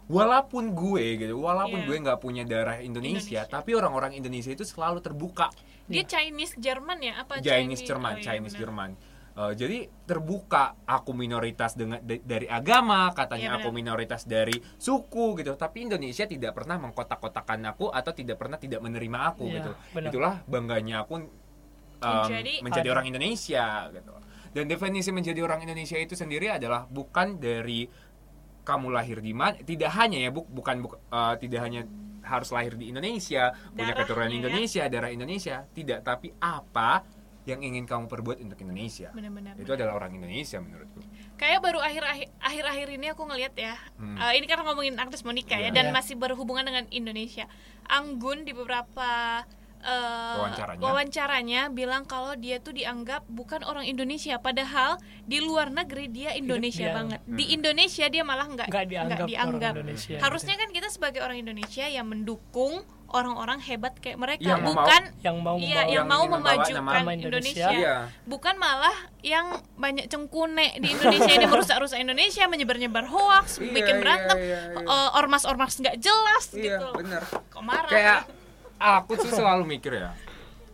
walaupun 0.04 0.72
gue 0.72 1.16
gitu 1.16 1.36
walaupun 1.38 1.80
Iya. 1.80 1.88
gue 1.88 1.96
nggak 2.04 2.20
punya 2.20 2.42
darah 2.44 2.76
Indonesia, 2.76 3.40
Indonesia. 3.40 3.42
tapi 3.48 3.72
orang-orang 3.72 4.12
Indonesia 4.12 4.48
itu 4.48 4.64
selalu 4.64 5.00
terbuka 5.00 5.48
Dia 5.84 6.04
Chinese 6.04 6.56
Jerman 6.56 6.96
ya 7.00 7.20
apa 7.20 7.44
Chinese 7.44 7.84
Jerman, 7.84 8.16
oh 8.16 8.20
iya, 8.20 8.24
Chinese 8.24 8.56
benar. 8.56 8.62
Jerman. 8.64 8.90
Eh, 9.34 9.52
jadi 9.58 9.78
terbuka 10.06 10.78
aku 10.86 11.10
minoritas 11.10 11.74
dengan 11.74 11.98
da- 11.98 12.22
dari 12.22 12.46
agama, 12.46 13.10
katanya 13.10 13.58
Iya, 13.58 13.58
aku 13.58 13.74
minoritas 13.74 14.22
dari 14.24 14.54
suku 14.78 15.34
gitu. 15.34 15.58
Tapi 15.58 15.90
Indonesia 15.90 16.22
tidak 16.22 16.54
pernah 16.54 16.78
mengkotak-kotakan 16.78 17.66
aku 17.66 17.90
atau 17.90 18.14
tidak 18.14 18.38
pernah 18.38 18.54
tidak 18.54 18.78
menerima 18.78 19.18
aku 19.26 19.50
Iya, 19.50 19.54
gitu. 19.58 19.70
benar. 19.90 20.10
Itulah 20.14 20.34
bangganya 20.46 21.02
aku 21.02 21.18
em, 21.18 21.26
Menjadi- 21.98 22.60
menjadi 22.62 22.88
orang 22.90 23.06
Indonesia 23.06 23.66
gitu. 23.90 24.12
Dan 24.54 24.64
definisi 24.70 25.10
menjadi 25.10 25.40
orang 25.42 25.66
Indonesia 25.66 25.98
itu 25.98 26.14
sendiri 26.14 26.46
adalah 26.48 26.86
bukan 26.86 27.34
dari 27.34 27.90
kamu 28.62 28.86
lahir 28.88 29.18
di 29.18 29.34
mana, 29.34 29.58
tidak 29.58 29.90
hanya 29.92 30.18
ya, 30.20 30.30
bu, 30.30 30.46
bukan 30.46 30.78
buk- 30.78 31.02
eh, 31.04 31.34
tidak 31.38 31.60
hanya 31.60 31.82
harus 32.22 32.48
lahir 32.48 32.78
di 32.78 32.88
Indonesia, 32.88 33.50
punya 33.50 33.90
Darahnya 33.90 33.94
keturunan 33.98 34.30
ya. 34.30 34.36
Indonesia, 34.38 34.82
darah 34.86 35.10
Indonesia, 35.10 35.56
tidak, 35.68 36.00
tapi 36.00 36.30
apa 36.38 37.02
yang 37.44 37.60
ingin 37.60 37.84
kamu 37.84 38.08
perbuat 38.08 38.40
untuk 38.40 38.56
Indonesia. 38.56 39.12
Benar-benar. 39.12 39.60
Itu 39.60 39.76
adalah 39.76 40.00
orang 40.00 40.16
Indonesia 40.16 40.56
menurutku. 40.58 41.04
Kayak 41.36 41.60
baru 41.60 41.80
akhir-akhir 41.84 42.28
akhir-akhir 42.40 42.88
ini 42.96 43.06
aku 43.12 43.22
ngelihat 43.28 43.52
ya. 43.52 43.76
Hmm. 44.00 44.16
eh, 44.16 44.40
ini 44.40 44.48
karena 44.48 44.64
ngomongin 44.64 44.96
Agnes 44.96 45.20
Monica 45.22 45.52
ya 45.52 45.68
Iya. 45.68 45.76
dan 45.76 45.86
Iya. 45.88 45.94
masih 45.94 46.14
berhubungan 46.16 46.64
dengan 46.64 46.88
Indonesia. 46.88 47.44
Anggun 47.84 48.48
di 48.48 48.56
beberapa 48.56 49.44
eh, 49.84 50.34
Wawancaranya. 50.34 50.80
wawancaranya 50.80 51.62
bilang 51.68 52.02
kalau 52.02 52.32
dia 52.34 52.56
tuh 52.56 52.72
dianggap 52.72 53.22
bukan 53.26 53.60
orang 53.62 53.84
Indonesia 53.84 54.36
padahal 54.36 54.96
di 55.22 55.38
luar 55.38 55.68
negeri 55.68 56.08
dia 56.08 56.32
Indonesia 56.32 56.84
dia- 56.84 56.94
banget. 56.94 57.20
Hmm. 57.22 57.36
Di 57.36 57.44
Indonesia 57.50 58.06
dia 58.06 58.22
malah 58.22 58.46
nggak 58.46 58.66
Nggak 58.66 58.86
dianggap 58.86 59.26
dianggap. 59.26 59.70
orang 59.70 59.84
Indonesia, 59.84 60.16
Harusnya 60.18 60.54
kan 60.56 60.68
kita 60.70 60.88
sebagai 60.88 61.20
orang 61.20 61.36
Indonesia 61.38 61.84
yang 61.86 62.06
mendukung 62.06 62.80
orang-orang 63.06 63.60
hebat 63.60 63.94
kayak 63.96 64.16
mereka 64.16 64.42
Yang 64.42 64.58
mau- 64.58 64.74
bukan 64.74 65.02
yang 65.20 65.36
mau 65.38 65.54
Iya, 65.54 65.62
membawa- 65.62 65.70
yang 65.70 65.86
Yang 65.94 66.06
mau 66.08 66.22
memajukan 66.26 66.74
nama 66.74 66.90
Indonesia. 66.90 67.22
Indonesia. 67.22 67.68
Iya. 67.70 67.96
Bukan 68.24 68.54
malah 68.56 68.96
yang 69.20 69.46
banyak 69.74 70.06
cengkune 70.08 70.66
di 70.76 70.88
Indonesia 70.90 71.30
ini 71.30 71.46
merusak-rusak 71.52 71.94
Indonesia, 71.96 72.42
menyebar-nyebar 72.44 73.06
hoax, 73.06 73.60
Iya, 73.60 73.70
bikin 73.70 73.94
iya, 73.94 74.02
berantem, 74.02 74.36
iya, 74.36 74.58
iya. 74.72 74.82
eh, 74.82 75.10
ormas-ormas 75.14 75.76
nggak 75.76 75.96
jelas 75.96 76.44
Iya, 76.50 76.62
gitu. 76.74 76.86
benar. 76.96 77.22
Kok 77.46 77.62
marah? 77.62 77.86
Kayak 77.86 78.18
aku 78.84 79.16
sih 79.16 79.32
selalu 79.32 79.64
mikir 79.64 79.96
ya. 79.96 80.12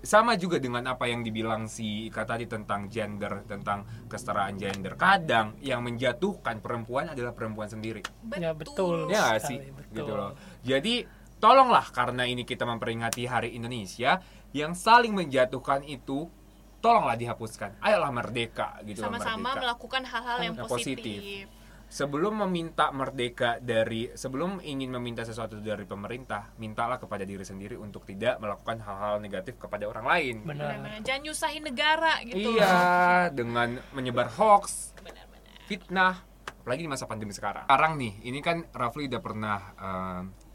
Sama 0.00 0.32
juga 0.40 0.56
dengan 0.56 0.80
apa 0.88 1.04
yang 1.12 1.20
dibilang 1.20 1.68
si 1.68 2.08
Ika 2.08 2.24
tadi 2.24 2.48
tentang 2.48 2.88
gender, 2.88 3.44
tentang 3.44 3.84
kesetaraan 4.08 4.56
gender. 4.56 4.96
Kadang 4.96 5.60
yang 5.60 5.84
menjatuhkan 5.84 6.64
perempuan 6.64 7.12
adalah 7.12 7.36
perempuan 7.36 7.68
sendiri. 7.68 8.00
Ya, 8.32 8.56
betul. 8.56 9.12
Ya 9.12 9.36
Sekali, 9.36 9.44
sih, 9.44 9.58
betul. 9.76 9.94
gitu 10.00 10.12
loh. 10.16 10.32
Jadi 10.64 11.04
tolonglah 11.36 11.84
karena 11.92 12.24
ini 12.24 12.48
kita 12.48 12.64
memperingati 12.64 13.28
Hari 13.28 13.52
Indonesia, 13.52 14.24
yang 14.56 14.72
saling 14.72 15.12
menjatuhkan 15.12 15.84
itu 15.84 16.32
tolonglah 16.80 17.20
dihapuskan. 17.20 17.76
Ayolah 17.84 18.08
merdeka 18.08 18.80
gitu 18.88 19.04
Sama-sama 19.04 19.52
merdeka. 19.52 19.60
melakukan 19.68 20.02
hal-hal 20.08 20.38
yang 20.40 20.56
Yang 20.56 20.64
positif. 20.64 21.20
positif. 21.20 21.59
Sebelum 21.90 22.46
meminta 22.46 22.94
merdeka 22.94 23.58
dari 23.58 24.14
sebelum 24.14 24.62
ingin 24.62 24.94
meminta 24.94 25.26
sesuatu 25.26 25.58
dari 25.58 25.82
pemerintah, 25.82 26.54
mintalah 26.62 27.02
kepada 27.02 27.26
diri 27.26 27.42
sendiri 27.42 27.74
untuk 27.74 28.06
tidak 28.06 28.38
melakukan 28.38 28.78
hal-hal 28.78 29.18
negatif 29.18 29.58
kepada 29.58 29.90
orang 29.90 30.06
lain. 30.06 30.36
Benar. 30.46 31.02
Jangan 31.02 31.22
nyusahin 31.26 31.66
negara 31.66 32.22
gitu. 32.22 32.54
Iya, 32.54 33.34
dengan 33.34 33.82
menyebar 33.90 34.30
hoax, 34.38 34.94
Benar-benar. 35.02 35.66
fitnah 35.66 36.14
apalagi 36.60 36.84
di 36.86 36.92
masa 36.92 37.08
pandemi 37.08 37.32
sekarang 37.32 37.64
sekarang 37.66 37.96
nih 37.96 38.20
ini 38.28 38.38
kan 38.44 38.68
Rafli 38.68 39.08
udah 39.08 39.22
pernah 39.24 39.58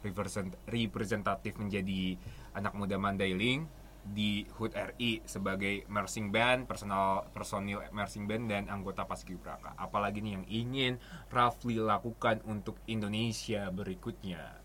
represent- 0.06 0.54
representatif 0.70 1.58
menjadi 1.58 2.14
anak 2.54 2.72
muda 2.78 2.94
Mandailing 2.96 3.66
di 4.06 4.46
HUT 4.56 4.72
RI 4.72 5.22
sebagai 5.26 5.82
marching 5.90 6.30
band 6.30 6.70
personal 6.70 7.26
personil 7.34 7.82
marching 7.90 8.30
band 8.30 8.46
dan 8.46 8.64
anggota 8.70 9.02
Paskibraka 9.02 9.74
apalagi 9.74 10.22
nih 10.22 10.32
yang 10.38 10.46
ingin 10.46 10.92
Rafli 11.28 11.82
lakukan 11.82 12.38
untuk 12.46 12.78
Indonesia 12.86 13.66
berikutnya 13.74 14.62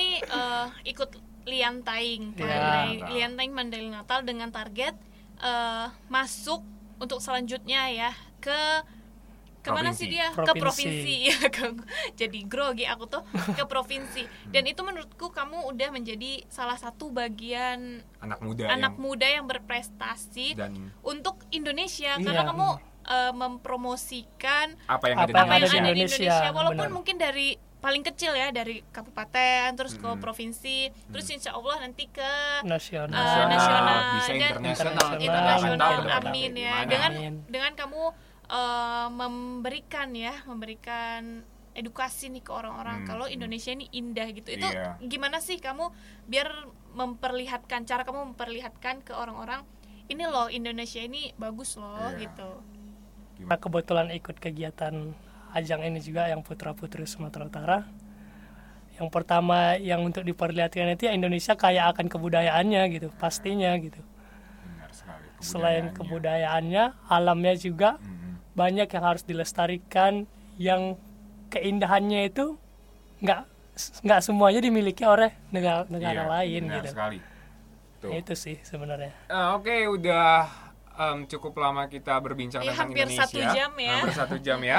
Ini 0.00 0.24
eh, 0.24 0.66
ikut 0.88 1.10
Lian 1.44 1.84
Taing 1.84 2.36
kan. 2.36 2.48
Ya. 2.48 2.88
Li- 2.88 3.04
Lian 3.20 3.36
Taing 3.36 3.52
Mandailing 3.52 3.92
Natal 3.92 4.24
dengan 4.24 4.48
target 4.48 4.96
eh, 5.40 5.86
masuk 6.08 6.64
untuk 7.00 7.20
selanjutnya 7.20 7.88
ya 7.92 8.10
ke 8.40 8.84
ke 9.60 9.68
mana 9.68 9.90
Provinsi. 9.90 10.00
sih 10.00 10.08
dia 10.08 10.26
ke 10.26 10.34
Provinsi. 10.34 10.60
provinsi 10.60 11.14
ya 11.22 11.38
ke- 11.54 11.84
jadi 12.14 12.38
grogi 12.44 12.84
aku 12.84 13.04
tuh 13.06 13.22
ke 13.50 13.64
provinsi 13.64 14.22
dan 14.46 14.64
itu 14.64 14.80
menurutku 14.80 15.28
kamu 15.28 15.64
udah 15.66 15.88
menjadi 15.90 16.44
salah 16.46 16.74
satu 16.74 17.08
bagian 17.10 18.00
anak 18.18 18.40
muda 18.40 18.64
anak 18.66 18.92
yang 18.92 18.98
muda 18.98 19.26
yang 19.28 19.44
berprestasi 19.44 20.54
dan 20.54 20.72
untuk 21.02 21.44
Indonesia 21.50 22.12
Iya. 22.12 22.22
karena 22.22 22.42
kamu 22.46 22.68
eh, 23.02 23.32
mempromosikan 23.34 24.76
apa 24.86 25.04
yang 25.06 25.18
ada 25.18 25.24
Apa 25.26 25.28
di 25.28 25.34
yang 25.34 25.44
apa 25.44 25.52
yang 25.52 25.60
ada 25.60 25.66
di 25.66 25.78
Indonesia. 25.78 25.90
Indonesia, 25.90 26.16
Indonesia 26.16 26.50
walaupun 26.52 26.78
benar. 26.82 26.92
mungkin 26.92 27.16
dari 27.16 27.48
paling 27.80 28.04
kecil 28.04 28.32
ya 28.34 28.48
dari 28.50 28.84
kabupaten 28.86 29.72
terus 29.72 29.94
ke 29.94 30.04
Mm-mm. 30.04 30.20
provinsi 30.20 30.78
terus 31.06 31.24
insya 31.26 31.52
Allah 31.52 31.80
nanti 31.80 32.04
ke 32.06 32.32
nasional. 32.62 33.16
Eh, 33.16 33.46
nasional. 33.48 33.96
bisa 34.12 34.30
dan- 34.30 34.40
internasional 34.60 35.08
internasional 35.16 35.90
depan 35.98 36.20
amin 36.22 36.52
ya 36.54 36.76
dengan 36.84 37.10
Amin. 37.10 37.34
dengan 37.46 37.72
kamu 37.72 38.02
eh, 38.50 39.08
memberikan 39.08 40.10
ya 40.10 40.34
memberikan 40.44 41.46
edukasi 41.70 42.28
nih 42.28 42.42
ke 42.42 42.50
orang-orang 42.50 43.02
Hmm. 43.02 43.08
kalau 43.08 43.26
Indonesia 43.26 43.70
ini 43.70 43.86
indah 43.90 44.26
gitu 44.28 44.50
itu 44.50 44.66
Iya. 44.66 44.98
gimana 45.00 45.38
sih 45.38 45.56
kamu 45.56 45.94
biar 46.26 46.50
memperlihatkan 46.92 47.86
cara 47.86 48.02
kamu 48.02 48.34
memperlihatkan 48.34 49.00
ke 49.00 49.14
orang-orang 49.14 49.62
ini 50.06 50.26
loh 50.26 50.50
Indonesia 50.50 50.98
ini 50.98 51.30
bagus 51.36 51.78
loh 51.78 52.10
Iya. 52.10 52.26
gitu 52.26 52.50
Nah, 53.40 53.56
kebetulan 53.56 54.12
ikut 54.12 54.36
kegiatan 54.36 55.16
ajang 55.50 55.80
ini 55.80 55.96
juga 55.98 56.28
yang 56.28 56.44
Putra 56.44 56.76
Putri 56.76 57.08
Sumatera 57.08 57.48
Utara. 57.48 57.78
Yang 58.92 59.08
pertama 59.08 59.80
yang 59.80 60.04
untuk 60.04 60.22
diperlihatkan 60.22 60.92
itu 60.92 61.08
ya 61.08 61.16
Indonesia 61.16 61.56
kaya 61.56 61.88
akan 61.88 62.04
kebudayaannya 62.04 62.82
gitu, 62.92 63.08
pastinya 63.16 63.72
gitu. 63.80 63.96
Benar 64.60 64.92
sekali, 64.92 65.24
Selain 65.40 65.88
kebudayaannya. 65.88 65.96
kebudayaannya, 65.96 66.84
alamnya 67.08 67.54
juga 67.56 67.96
Mm-mm. 67.96 68.19
Banyak 68.52 68.86
yang 68.86 69.04
harus 69.04 69.22
dilestarikan 69.22 70.26
yang 70.56 70.98
keindahannya 71.48 72.28
itu 72.28 72.58
nggak 73.18 73.40
nggak 74.04 74.20
semuanya 74.20 74.60
dimiliki 74.60 75.02
oleh 75.02 75.32
negara-negara 75.50 76.22
Iya, 76.22 76.28
lain 76.28 76.62
benar 76.66 76.76
gitu. 76.76 76.88
sekali. 76.92 77.18
Tuh. 78.00 78.10
Itu 78.12 78.32
sih 78.34 78.56
sebenarnya. 78.60 79.12
Ah, 79.28 79.56
Oke, 79.56 79.72
udah 79.84 80.48
em, 80.96 81.24
cukup 81.26 81.56
lama 81.56 81.84
kita 81.86 82.16
berbincang 82.18 82.60
Iya, 82.60 82.72
tentang 82.72 82.88
hampir 82.88 83.04
Indonesia. 83.08 83.24
satu 83.24 83.40
jam 83.40 83.70
ya. 83.76 83.92
Hampir 83.96 84.12
satu 84.14 84.36
jam 84.40 84.58
ya. 84.60 84.78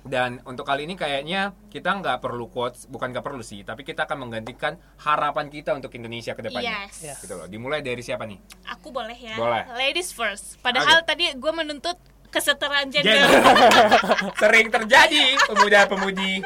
Dan 0.00 0.40
untuk 0.48 0.64
kali 0.64 0.88
ini 0.88 0.96
kayaknya 0.96 1.52
kita 1.68 1.92
nggak 1.92 2.24
perlu 2.24 2.48
quotes, 2.48 2.88
bukan 2.88 3.12
nggak 3.12 3.20
perlu 3.20 3.44
sih, 3.44 3.60
tapi 3.62 3.84
kita 3.84 4.08
akan 4.08 4.26
menggantikan 4.26 4.80
harapan 4.96 5.52
kita 5.52 5.76
untuk 5.76 5.92
Indonesia 5.92 6.32
ke 6.32 6.40
depannya. 6.40 6.88
Yes. 6.88 7.04
Ya. 7.04 7.14
Gitu 7.20 7.36
loh. 7.36 7.44
Dimulai 7.44 7.84
dari 7.84 8.00
siapa 8.00 8.24
nih? 8.24 8.40
Aku 8.72 8.88
boleh 8.90 9.12
ya. 9.12 9.36
Boleh. 9.36 9.68
Ladies 9.76 10.10
first. 10.10 10.56
Padahal 10.64 11.04
tadi 11.04 11.28
gue 11.36 11.52
menuntut 11.52 12.00
kesetaraan 12.30 12.88
gender. 12.88 13.18
Gender. 13.18 13.52
Sering 14.40 14.70
terjadi 14.70 15.36
pemuda-pemudi. 15.50 16.40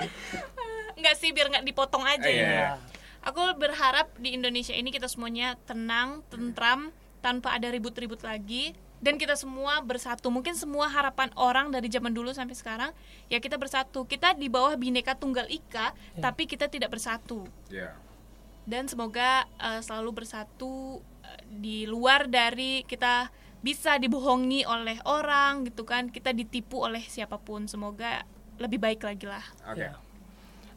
Enggak 0.97 1.15
sih 1.21 1.31
biar 1.31 1.53
nggak 1.53 1.67
dipotong 1.69 2.05
aja 2.05 2.25
Iya. 2.27 2.43
ya. 2.43 2.51
Ya. 2.51 2.71
Aku 3.25 3.41
berharap 3.57 4.13
di 4.21 4.37
Indonesia 4.37 4.73
ini 4.73 4.93
kita 4.93 5.09
semuanya 5.09 5.57
tenang, 5.65 6.21
tentram, 6.29 6.93
tanpa 7.21 7.57
ada 7.57 7.73
ribut-ribut 7.73 8.21
lagi. 8.21 8.77
Dan 9.05 9.21
kita 9.21 9.37
semua 9.37 9.85
bersatu. 9.85 10.33
Mungkin 10.33 10.57
semua 10.57 10.89
harapan 10.89 11.29
orang 11.37 11.69
dari 11.69 11.93
zaman 11.93 12.17
dulu 12.17 12.33
sampai 12.33 12.57
sekarang, 12.57 12.89
ya 13.29 13.37
kita 13.37 13.61
bersatu. 13.61 14.09
Kita 14.09 14.33
di 14.33 14.49
bawah 14.49 14.81
bineka 14.81 15.13
tunggal 15.13 15.45
ika, 15.45 15.93
tapi 16.25 16.49
kita 16.49 16.73
tidak 16.73 16.89
bersatu. 16.89 17.45
Ya. 17.69 17.93
Dan 18.65 18.89
semoga 18.89 19.45
eh, 19.61 19.85
selalu 19.85 20.25
bersatu 20.25 21.05
eh, 21.21 21.41
di 21.45 21.85
luar 21.85 22.33
dari 22.33 22.81
kita 22.89 23.29
bisa 23.65 23.97
dibohongi 23.97 24.69
oleh 24.69 25.01
orang 25.09 25.65
gitu 25.65 25.89
kan. 25.89 26.13
Kita 26.13 26.37
ditipu 26.37 26.85
oleh 26.85 27.01
siapa 27.01 27.41
pun. 27.41 27.65
Semoga 27.65 28.29
lebih 28.61 28.77
baik 28.77 29.01
lagi 29.09 29.25
lah. 29.25 29.45
Oke. 29.65 29.89
Ya. 29.89 29.97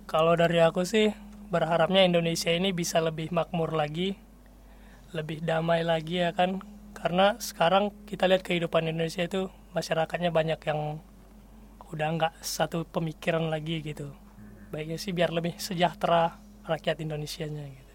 Kalau 0.07 0.39
dari 0.39 0.63
aku 0.63 0.88
sih 0.88 1.11
berharapnya 1.51 2.07
Indonesia 2.07 2.47
ini 2.47 2.71
bisa 2.71 3.03
lebih 3.03 3.35
makmur 3.35 3.75
lagi, 3.75 4.15
lebih 5.11 5.43
damai 5.43 5.83
lagi 5.83 6.23
ya 6.23 6.31
kan. 6.31 6.63
Karena 6.95 7.35
sekarang 7.38 7.91
kita 8.07 8.25
lihat 8.25 8.47
kehidupan 8.47 8.88
Indonesia 8.88 9.27
itu 9.27 9.51
masyarakatnya 9.75 10.31
banyak 10.31 10.57
yang 10.63 11.03
udah 11.88 12.07
nggak 12.19 12.33
satu 12.43 12.83
pemikiran 12.83 13.47
lagi 13.47 13.79
gitu 13.79 14.11
baiknya 14.67 14.99
sih 14.99 15.15
biar 15.15 15.31
lebih 15.31 15.55
sejahtera 15.55 16.35
rakyat 16.67 16.99
Indonesianya 16.99 17.63
gitu 17.71 17.86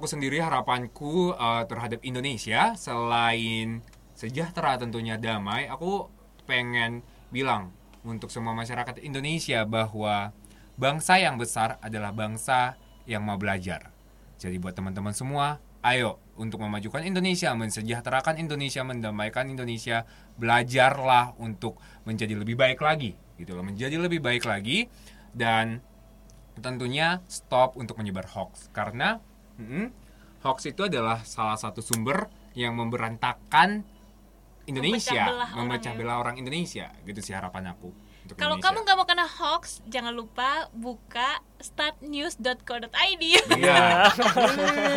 Aku 0.00 0.08
sendiri 0.08 0.40
harapanku 0.40 1.36
uh, 1.36 1.68
terhadap 1.68 2.00
Indonesia 2.08 2.72
selain 2.72 3.84
sejahtera 4.16 4.80
tentunya 4.80 5.20
damai, 5.20 5.68
aku 5.68 6.08
pengen 6.48 7.04
bilang 7.28 7.68
untuk 8.00 8.32
semua 8.32 8.56
masyarakat 8.56 8.96
Indonesia 9.04 9.60
bahwa 9.68 10.32
bangsa 10.80 11.20
yang 11.20 11.36
besar 11.36 11.76
adalah 11.84 12.16
bangsa 12.16 12.80
yang 13.04 13.28
mau 13.28 13.36
belajar. 13.36 13.92
Jadi 14.40 14.56
buat 14.56 14.72
teman-teman 14.72 15.12
semua, 15.12 15.60
ayo 15.84 16.16
untuk 16.40 16.64
memajukan 16.64 17.04
Indonesia, 17.04 17.52
mensejahterakan 17.52 18.40
Indonesia, 18.40 18.80
mendamaikan 18.80 19.52
Indonesia, 19.52 20.08
belajarlah 20.40 21.36
untuk 21.36 21.76
menjadi 22.08 22.40
lebih 22.40 22.56
baik 22.56 22.80
lagi, 22.80 23.20
gitu 23.36 23.52
loh, 23.52 23.68
menjadi 23.68 24.00
lebih 24.00 24.24
baik 24.24 24.48
lagi 24.48 24.88
dan 25.36 25.84
tentunya 26.56 27.20
stop 27.28 27.76
untuk 27.76 28.00
menyebar 28.00 28.24
hoax 28.32 28.72
karena 28.72 29.20
mm, 29.60 29.86
hoax 30.40 30.58
itu 30.66 30.88
adalah 30.88 31.20
salah 31.22 31.60
satu 31.60 31.84
sumber 31.84 32.26
yang 32.56 32.72
memberantakan 32.74 33.84
Indonesia, 34.64 35.12
Memecah 35.12 35.26
belah 35.28 35.48
orang 35.50 35.58
memecah 35.66 35.92
ya. 35.92 35.98
belah 35.98 36.16
orang 36.18 36.36
Indonesia, 36.38 36.86
gitu 37.04 37.20
sih 37.20 37.34
harapan 37.34 37.74
aku. 37.74 37.90
Kalau 38.36 38.62
kamu 38.62 38.86
nggak 38.86 38.94
mau 38.94 39.08
kena 39.08 39.26
hoax, 39.26 39.82
jangan 39.90 40.14
lupa 40.14 40.70
buka 40.70 41.42
startnews.co.id. 41.58 43.22
Iya. 43.58 44.06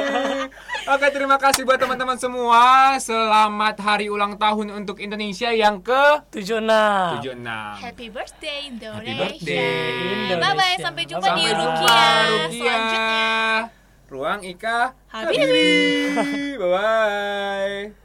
Oke, 0.93 1.07
terima 1.09 1.41
kasih 1.41 1.65
buat 1.65 1.81
teman-teman 1.81 2.19
semua. 2.19 2.93
Selamat 3.01 3.79
hari 3.81 4.11
ulang 4.11 4.37
tahun 4.37 4.69
untuk 4.75 5.01
Indonesia 5.01 5.49
yang 5.49 5.81
ke 5.81 6.21
76 6.29 7.25
76. 7.25 7.81
Happy 7.81 8.07
birthday 8.11 8.59
Indonesia. 8.69 9.01
Happy 9.01 9.13
birthday, 9.17 9.81
Indonesia. 9.97 10.35
Bye 10.37 10.53
bye, 10.53 10.75
sampai 10.77 11.03
jumpa 11.07 11.25
Sampai 11.25 11.41
di 11.41 11.49
Rukia 11.49 11.97
Rukia. 12.29 12.49
selanjutnya. 12.53 13.82
Ruang 14.13 14.45
Ika 14.45 14.93
Habibie. 15.09 16.13
Bye 16.61 16.69
bye. 16.69 18.02